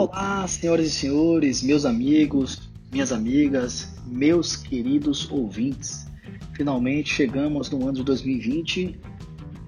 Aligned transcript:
Olá, 0.00 0.48
senhoras 0.48 0.86
e 0.86 0.90
senhores, 0.90 1.62
meus 1.62 1.84
amigos, 1.84 2.70
minhas 2.90 3.12
amigas, 3.12 3.94
meus 4.06 4.56
queridos 4.56 5.30
ouvintes. 5.30 6.06
Finalmente 6.54 7.12
chegamos 7.12 7.68
no 7.68 7.82
ano 7.82 7.98
de 7.98 8.04
2020 8.04 8.98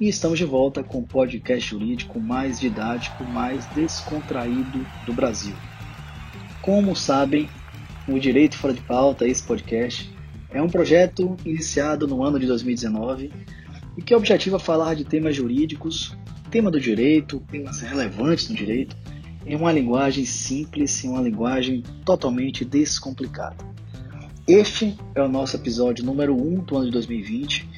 e 0.01 0.09
estamos 0.09 0.39
de 0.39 0.47
volta 0.47 0.83
com 0.83 1.01
o 1.01 1.07
podcast 1.07 1.69
jurídico 1.69 2.19
mais 2.19 2.59
didático, 2.59 3.23
mais 3.25 3.67
descontraído 3.75 4.87
do 5.05 5.13
Brasil. 5.13 5.55
Como 6.63 6.97
sabem, 6.97 7.47
o 8.09 8.19
Direito 8.19 8.57
Fora 8.57 8.73
de 8.73 8.81
Pauta, 8.81 9.29
esse 9.29 9.43
podcast, 9.43 10.11
é 10.49 10.63
um 10.63 10.69
projeto 10.71 11.37
iniciado 11.45 12.09
no 12.09 12.25
ano 12.25 12.41
de 12.41 12.47
2019 12.47 13.31
e 13.99 14.03
que 14.03 14.15
objetiva 14.15 14.59
falar 14.59 14.95
de 14.95 15.05
temas 15.05 15.37
jurídicos, 15.37 16.17
tema 16.51 16.71
do 16.71 16.81
direito, 16.81 17.39
temas 17.51 17.83
relevantes 17.83 18.49
no 18.49 18.57
direito, 18.57 18.97
em 19.47 19.57
uma 19.57 19.73
linguagem 19.73 20.25
simples, 20.25 21.05
em 21.05 21.09
uma 21.09 21.21
linguagem 21.21 21.83
totalmente 22.05 22.65
descomplicada. 22.65 23.57
Este 24.47 24.97
é 25.15 25.23
o 25.23 25.29
nosso 25.29 25.57
episódio 25.57 26.05
número 26.05 26.35
1 26.35 26.65
do 26.65 26.77
ano 26.77 26.87
de 26.87 26.93
2020 26.93 27.69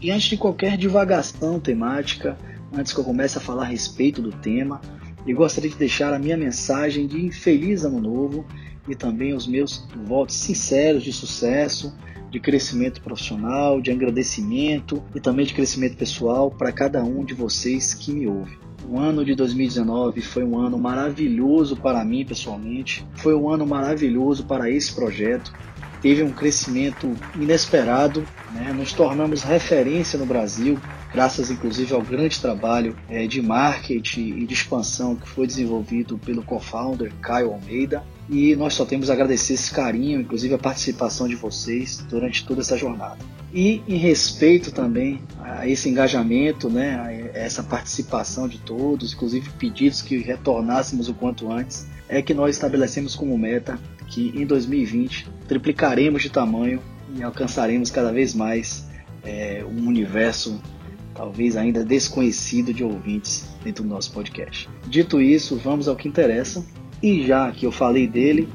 e 0.00 0.10
antes 0.10 0.28
de 0.28 0.36
qualquer 0.36 0.76
divagação 0.76 1.60
temática, 1.60 2.36
antes 2.72 2.92
que 2.92 3.00
eu 3.00 3.04
comece 3.04 3.38
a 3.38 3.40
falar 3.40 3.62
a 3.62 3.66
respeito 3.66 4.20
do 4.20 4.32
tema, 4.32 4.80
eu 5.26 5.36
gostaria 5.36 5.70
de 5.70 5.76
deixar 5.76 6.12
a 6.12 6.18
minha 6.18 6.36
mensagem 6.36 7.06
de 7.06 7.30
feliz 7.30 7.84
ano 7.84 8.00
novo 8.00 8.46
e 8.88 8.94
também 8.94 9.32
os 9.32 9.46
meus 9.46 9.86
votos 10.06 10.36
sinceros 10.36 11.02
de 11.02 11.12
sucesso, 11.12 11.94
de 12.30 12.40
crescimento 12.40 13.00
profissional, 13.00 13.80
de 13.80 13.90
agradecimento 13.90 15.02
e 15.14 15.20
também 15.20 15.46
de 15.46 15.54
crescimento 15.54 15.96
pessoal 15.96 16.50
para 16.50 16.72
cada 16.72 17.02
um 17.02 17.24
de 17.24 17.32
vocês 17.32 17.94
que 17.94 18.12
me 18.12 18.26
ouve. 18.26 18.58
O 18.88 18.98
ano 18.98 19.24
de 19.24 19.34
2019 19.34 20.20
foi 20.20 20.44
um 20.44 20.58
ano 20.58 20.78
maravilhoso 20.78 21.76
para 21.76 22.04
mim 22.04 22.24
pessoalmente, 22.24 23.06
foi 23.14 23.34
um 23.34 23.48
ano 23.48 23.66
maravilhoso 23.66 24.44
para 24.44 24.70
esse 24.70 24.94
projeto. 24.94 25.52
Teve 26.02 26.22
um 26.22 26.30
crescimento 26.30 27.10
inesperado, 27.34 28.26
né? 28.52 28.72
nos 28.74 28.92
tornamos 28.92 29.42
referência 29.42 30.18
no 30.18 30.26
Brasil, 30.26 30.78
graças 31.14 31.48
inclusive 31.48 31.94
ao 31.94 32.02
grande 32.02 32.40
trabalho 32.40 32.96
é, 33.08 33.26
de 33.26 33.40
marketing 33.40 34.38
e 34.38 34.46
de 34.46 34.52
expansão 34.52 35.14
que 35.14 35.28
foi 35.28 35.46
desenvolvido 35.46 36.18
pelo 36.18 36.42
co-founder 36.42 37.12
Caio 37.22 37.52
Almeida. 37.52 38.02
E 38.28 38.56
nós 38.56 38.74
só 38.74 38.84
temos 38.84 39.10
a 39.10 39.12
agradecer 39.12 39.52
esse 39.52 39.70
carinho, 39.70 40.20
inclusive 40.20 40.54
a 40.54 40.58
participação 40.58 41.28
de 41.28 41.36
vocês 41.36 41.98
durante 42.08 42.44
toda 42.44 42.62
essa 42.62 42.76
jornada. 42.76 43.18
E 43.52 43.82
em 43.86 43.96
respeito 43.96 44.72
também 44.72 45.20
a 45.40 45.68
esse 45.68 45.88
engajamento, 45.88 46.68
né, 46.68 46.98
a 46.98 47.38
essa 47.38 47.62
participação 47.62 48.48
de 48.48 48.58
todos, 48.58 49.12
inclusive 49.12 49.50
pedidos 49.50 50.02
que 50.02 50.16
retornássemos 50.18 51.08
o 51.08 51.14
quanto 51.14 51.52
antes, 51.52 51.86
é 52.08 52.20
que 52.22 52.34
nós 52.34 52.56
estabelecemos 52.56 53.14
como 53.14 53.38
meta 53.38 53.78
que 54.08 54.32
em 54.34 54.44
2020 54.44 55.28
triplicaremos 55.46 56.22
de 56.22 56.30
tamanho 56.30 56.82
e 57.14 57.22
alcançaremos 57.22 57.90
cada 57.90 58.10
vez 58.10 58.34
mais 58.34 58.88
é, 59.22 59.64
um 59.64 59.86
universo 59.86 60.60
talvez 61.14 61.56
ainda 61.56 61.84
desconhecido 61.84 62.74
de 62.74 62.82
ouvintes 62.82 63.48
dentro 63.62 63.84
do 63.84 63.88
nosso 63.88 64.12
podcast. 64.12 64.68
Dito 64.88 65.20
isso, 65.20 65.56
vamos 65.56 65.88
ao 65.88 65.96
que 65.96 66.08
interessa. 66.08 66.64
E 67.02 67.26
já 67.26 67.50
que 67.52 67.66
eu 67.66 67.72
falei 67.72 68.06
dele, 68.06 68.48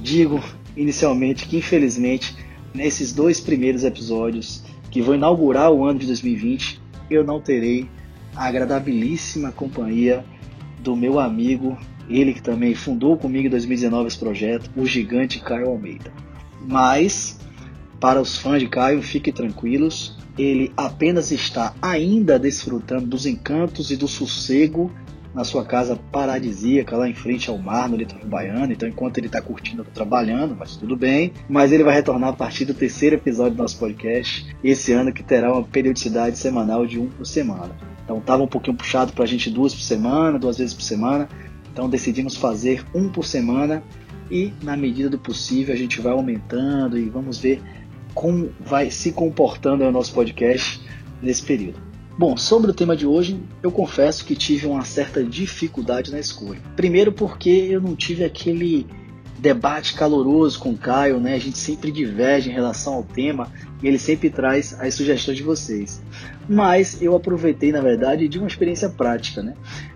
digo 0.00 0.42
inicialmente 0.76 1.46
que 1.46 1.56
infelizmente 1.56 2.36
nesses 2.72 3.12
dois 3.12 3.40
primeiros 3.40 3.84
episódios 3.84 4.62
que 4.90 5.02
vão 5.02 5.14
inaugurar 5.14 5.70
o 5.70 5.84
ano 5.84 5.98
de 5.98 6.06
2020, 6.06 6.80
eu 7.10 7.24
não 7.24 7.40
terei 7.40 7.88
a 8.34 8.46
agradabilíssima 8.46 9.52
companhia 9.52 10.24
do 10.78 10.94
meu 10.94 11.18
amigo, 11.18 11.76
ele 12.08 12.32
que 12.32 12.42
também 12.42 12.74
fundou 12.74 13.16
comigo 13.16 13.46
em 13.46 13.50
2019 13.50 14.06
esse 14.06 14.18
projeto, 14.18 14.70
o 14.76 14.86
gigante 14.86 15.40
Caio 15.40 15.68
Almeida. 15.68 16.12
Mas, 16.66 17.38
para 18.00 18.20
os 18.20 18.38
fãs 18.38 18.60
de 18.60 18.68
Caio, 18.68 19.02
fiquem 19.02 19.32
tranquilos, 19.32 20.16
ele 20.38 20.72
apenas 20.76 21.32
está 21.32 21.74
ainda 21.82 22.38
desfrutando 22.38 23.06
dos 23.06 23.26
encantos 23.26 23.90
e 23.90 23.96
do 23.96 24.06
sossego 24.06 24.90
na 25.34 25.44
sua 25.44 25.64
casa 25.64 25.96
paradisíaca 26.10 26.96
lá 26.96 27.08
em 27.08 27.14
frente 27.14 27.50
ao 27.50 27.58
mar, 27.58 27.88
no 27.88 27.96
litoral 27.96 28.26
baiano. 28.26 28.72
Então, 28.72 28.88
enquanto 28.88 29.18
ele 29.18 29.26
está 29.26 29.42
curtindo, 29.42 29.82
está 29.82 29.92
trabalhando, 29.92 30.56
mas 30.58 30.76
tudo 30.76 30.96
bem. 30.96 31.32
Mas 31.48 31.70
ele 31.70 31.84
vai 31.84 31.94
retornar 31.94 32.30
a 32.30 32.32
partir 32.32 32.64
do 32.64 32.74
terceiro 32.74 33.16
episódio 33.16 33.54
do 33.54 33.62
nosso 33.62 33.78
podcast, 33.78 34.46
esse 34.64 34.92
ano 34.92 35.12
que 35.12 35.22
terá 35.22 35.52
uma 35.52 35.62
periodicidade 35.62 36.38
semanal 36.38 36.86
de 36.86 36.98
um 36.98 37.06
por 37.06 37.26
semana. 37.26 37.70
Então, 38.04 38.18
estava 38.18 38.42
um 38.42 38.48
pouquinho 38.48 38.76
puxado 38.76 39.12
para 39.12 39.24
a 39.24 39.28
gente 39.28 39.50
duas 39.50 39.74
por 39.74 39.82
semana, 39.82 40.38
duas 40.38 40.58
vezes 40.58 40.74
por 40.74 40.82
semana. 40.82 41.28
Então, 41.72 41.88
decidimos 41.88 42.36
fazer 42.36 42.84
um 42.94 43.08
por 43.08 43.24
semana 43.24 43.82
e, 44.30 44.52
na 44.62 44.76
medida 44.76 45.08
do 45.08 45.18
possível, 45.18 45.74
a 45.74 45.78
gente 45.78 46.00
vai 46.00 46.12
aumentando 46.12 46.98
e 46.98 47.08
vamos 47.08 47.38
ver 47.38 47.62
como 48.18 48.50
vai 48.58 48.90
se 48.90 49.12
comportando 49.12 49.84
o 49.84 49.92
nosso 49.92 50.12
podcast 50.12 50.82
nesse 51.22 51.40
período. 51.40 51.78
Bom, 52.18 52.36
sobre 52.36 52.68
o 52.68 52.74
tema 52.74 52.96
de 52.96 53.06
hoje, 53.06 53.40
eu 53.62 53.70
confesso 53.70 54.24
que 54.24 54.34
tive 54.34 54.66
uma 54.66 54.84
certa 54.84 55.22
dificuldade 55.22 56.10
na 56.10 56.18
escolha. 56.18 56.60
Primeiro 56.74 57.12
porque 57.12 57.48
eu 57.48 57.80
não 57.80 57.94
tive 57.94 58.24
aquele 58.24 58.88
debate 59.38 59.94
caloroso 59.94 60.58
com 60.58 60.70
o 60.70 60.76
Caio, 60.76 61.20
né? 61.20 61.34
A 61.34 61.38
gente 61.38 61.58
sempre 61.58 61.92
diverge 61.92 62.50
em 62.50 62.52
relação 62.52 62.94
ao 62.94 63.04
tema 63.04 63.52
e 63.80 63.86
ele 63.86 64.00
sempre 64.00 64.30
traz 64.30 64.76
as 64.80 64.94
sugestões 64.94 65.36
de 65.36 65.44
vocês. 65.44 66.02
Mas 66.48 67.00
eu 67.00 67.14
aproveitei, 67.14 67.70
na 67.70 67.80
verdade, 67.80 68.26
de 68.26 68.36
uma 68.36 68.48
experiência 68.48 68.88
prática, 68.88 69.44
né? 69.44 69.54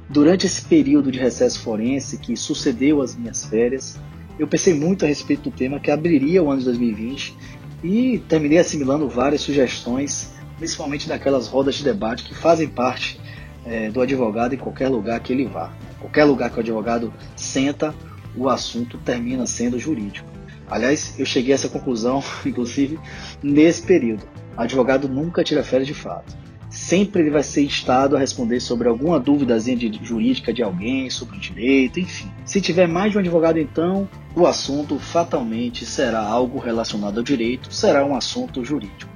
Durante 0.08 0.46
esse 0.46 0.62
período 0.62 1.10
de 1.10 1.18
recesso 1.18 1.58
forense 1.58 2.18
que 2.18 2.36
sucedeu 2.36 3.02
às 3.02 3.16
minhas 3.16 3.44
férias, 3.44 3.98
eu 4.38 4.46
pensei 4.46 4.74
muito 4.74 5.04
a 5.04 5.08
respeito 5.08 5.50
do 5.50 5.50
tema 5.50 5.80
que 5.80 5.90
abriria 5.90 6.40
o 6.40 6.52
ano 6.52 6.60
de 6.60 6.66
2020 6.66 7.61
e 7.82 8.18
terminei 8.28 8.58
assimilando 8.58 9.08
várias 9.08 9.40
sugestões 9.40 10.32
principalmente 10.62 11.08
daquelas 11.08 11.48
rodas 11.48 11.74
de 11.74 11.82
debate 11.82 12.22
que 12.22 12.34
fazem 12.36 12.68
parte 12.68 13.20
é, 13.66 13.90
do 13.90 14.00
advogado 14.00 14.54
em 14.54 14.58
qualquer 14.58 14.88
lugar 14.88 15.18
que 15.18 15.32
ele 15.32 15.44
vá. 15.44 15.72
Qualquer 15.98 16.22
lugar 16.22 16.50
que 16.50 16.56
o 16.56 16.60
advogado 16.60 17.12
senta, 17.34 17.92
o 18.36 18.48
assunto 18.48 18.96
termina 18.98 19.44
sendo 19.44 19.76
jurídico. 19.76 20.28
Aliás, 20.70 21.18
eu 21.18 21.26
cheguei 21.26 21.52
a 21.52 21.56
essa 21.56 21.68
conclusão, 21.68 22.22
inclusive, 22.46 22.96
nesse 23.42 23.82
período. 23.82 24.22
Advogado 24.56 25.08
nunca 25.08 25.42
tira 25.42 25.64
férias 25.64 25.88
de 25.88 25.94
fato. 25.94 26.41
Sempre 26.72 27.20
ele 27.20 27.30
vai 27.30 27.42
ser 27.42 27.64
instado 27.64 28.16
a 28.16 28.18
responder 28.18 28.58
sobre 28.58 28.88
alguma 28.88 29.20
dúvida 29.20 29.58
jurídica 29.60 30.54
de 30.54 30.62
alguém, 30.62 31.10
sobre 31.10 31.36
o 31.36 31.40
direito, 31.40 32.00
enfim. 32.00 32.30
Se 32.46 32.62
tiver 32.62 32.88
mais 32.88 33.12
de 33.12 33.18
um 33.18 33.20
advogado, 33.20 33.58
então, 33.58 34.08
o 34.34 34.46
assunto 34.46 34.98
fatalmente 34.98 35.84
será 35.84 36.20
algo 36.20 36.58
relacionado 36.58 37.18
ao 37.18 37.22
direito, 37.22 37.70
será 37.72 38.06
um 38.06 38.16
assunto 38.16 38.64
jurídico. 38.64 39.12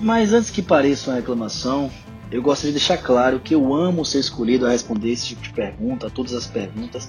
Mas 0.00 0.32
antes 0.32 0.50
que 0.50 0.60
pareça 0.60 1.10
uma 1.10 1.16
reclamação, 1.16 1.88
eu 2.32 2.42
gostaria 2.42 2.72
de 2.72 2.78
deixar 2.78 2.98
claro 2.98 3.38
que 3.38 3.54
eu 3.54 3.72
amo 3.72 4.04
ser 4.04 4.18
escolhido 4.18 4.66
a 4.66 4.70
responder 4.70 5.12
esse 5.12 5.28
tipo 5.28 5.42
de 5.42 5.50
pergunta, 5.50 6.10
todas 6.10 6.34
as 6.34 6.48
perguntas, 6.48 7.08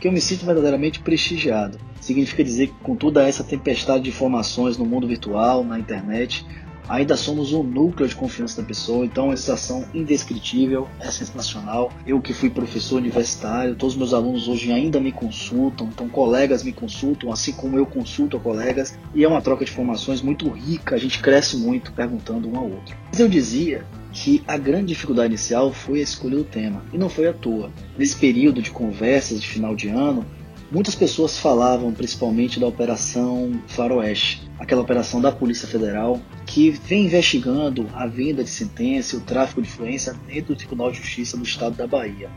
que 0.00 0.08
eu 0.08 0.12
me 0.12 0.20
sinto 0.20 0.46
verdadeiramente 0.46 0.98
prestigiado. 0.98 1.78
Significa 2.00 2.42
dizer 2.42 2.68
que 2.68 2.74
com 2.82 2.96
toda 2.96 3.22
essa 3.22 3.44
tempestade 3.44 4.02
de 4.02 4.10
informações 4.10 4.76
no 4.76 4.84
mundo 4.84 5.06
virtual, 5.06 5.62
na 5.62 5.78
internet, 5.78 6.44
ainda 6.88 7.16
somos 7.16 7.52
o 7.52 7.62
núcleo 7.62 8.08
de 8.08 8.16
confiança 8.16 8.60
da 8.60 8.66
pessoa, 8.66 9.04
então 9.04 9.24
é 9.24 9.28
uma 9.28 9.36
sensação 9.36 9.84
indescritível, 9.92 10.88
é 11.00 11.10
sensacional. 11.10 11.92
Eu 12.06 12.20
que 12.20 12.32
fui 12.32 12.48
professor 12.50 12.96
universitário, 12.96 13.74
todos 13.74 13.94
os 13.94 13.98
meus 13.98 14.14
alunos 14.14 14.48
hoje 14.48 14.72
ainda 14.72 14.98
me 14.98 15.12
consultam, 15.12 15.88
então 15.88 16.08
colegas 16.08 16.62
me 16.62 16.72
consultam, 16.72 17.32
assim 17.32 17.52
como 17.52 17.76
eu 17.76 17.86
consulto 17.86 18.36
a 18.36 18.40
colegas, 18.40 18.98
e 19.14 19.24
é 19.24 19.28
uma 19.28 19.42
troca 19.42 19.64
de 19.64 19.70
informações 19.70 20.22
muito 20.22 20.48
rica, 20.48 20.94
a 20.94 20.98
gente 20.98 21.20
cresce 21.20 21.56
muito 21.56 21.92
perguntando 21.92 22.48
um 22.48 22.56
ao 22.56 22.64
outro. 22.64 22.96
Mas 23.10 23.20
eu 23.20 23.28
dizia 23.28 23.84
que 24.12 24.42
a 24.48 24.56
grande 24.56 24.86
dificuldade 24.86 25.28
inicial 25.28 25.72
foi 25.72 26.00
a 26.00 26.02
escolha 26.02 26.36
do 26.36 26.44
tema, 26.44 26.82
e 26.92 26.98
não 26.98 27.08
foi 27.08 27.28
à 27.28 27.32
toa. 27.32 27.70
Nesse 27.96 28.16
período 28.16 28.62
de 28.62 28.70
conversas 28.70 29.40
de 29.40 29.46
final 29.46 29.76
de 29.76 29.88
ano, 29.88 30.24
Muitas 30.70 30.94
pessoas 30.94 31.38
falavam 31.38 31.94
principalmente 31.94 32.60
da 32.60 32.66
Operação 32.66 33.58
Faroeste, 33.68 34.42
aquela 34.58 34.82
operação 34.82 35.18
da 35.18 35.32
Polícia 35.32 35.66
Federal 35.66 36.20
que 36.44 36.70
vem 36.70 37.06
investigando 37.06 37.88
a 37.94 38.06
venda 38.06 38.44
de 38.44 38.50
sentença 38.50 39.16
e 39.16 39.18
o 39.18 39.22
tráfico 39.22 39.62
de 39.62 39.68
influência 39.68 40.14
dentro 40.26 40.54
do 40.54 40.58
Tribunal 40.58 40.90
de 40.90 40.98
Justiça 40.98 41.38
do 41.38 41.42
Estado 41.42 41.74
da 41.74 41.86
Bahia. 41.86 42.30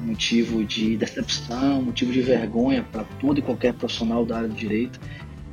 Motivo 0.00 0.64
de 0.64 0.96
decepção, 0.96 1.80
motivo 1.80 2.10
de 2.10 2.20
vergonha 2.20 2.84
para 2.90 3.04
todo 3.04 3.38
e 3.38 3.42
qualquer 3.42 3.72
profissional 3.74 4.26
da 4.26 4.38
área 4.38 4.48
do 4.48 4.54
direito 4.54 4.98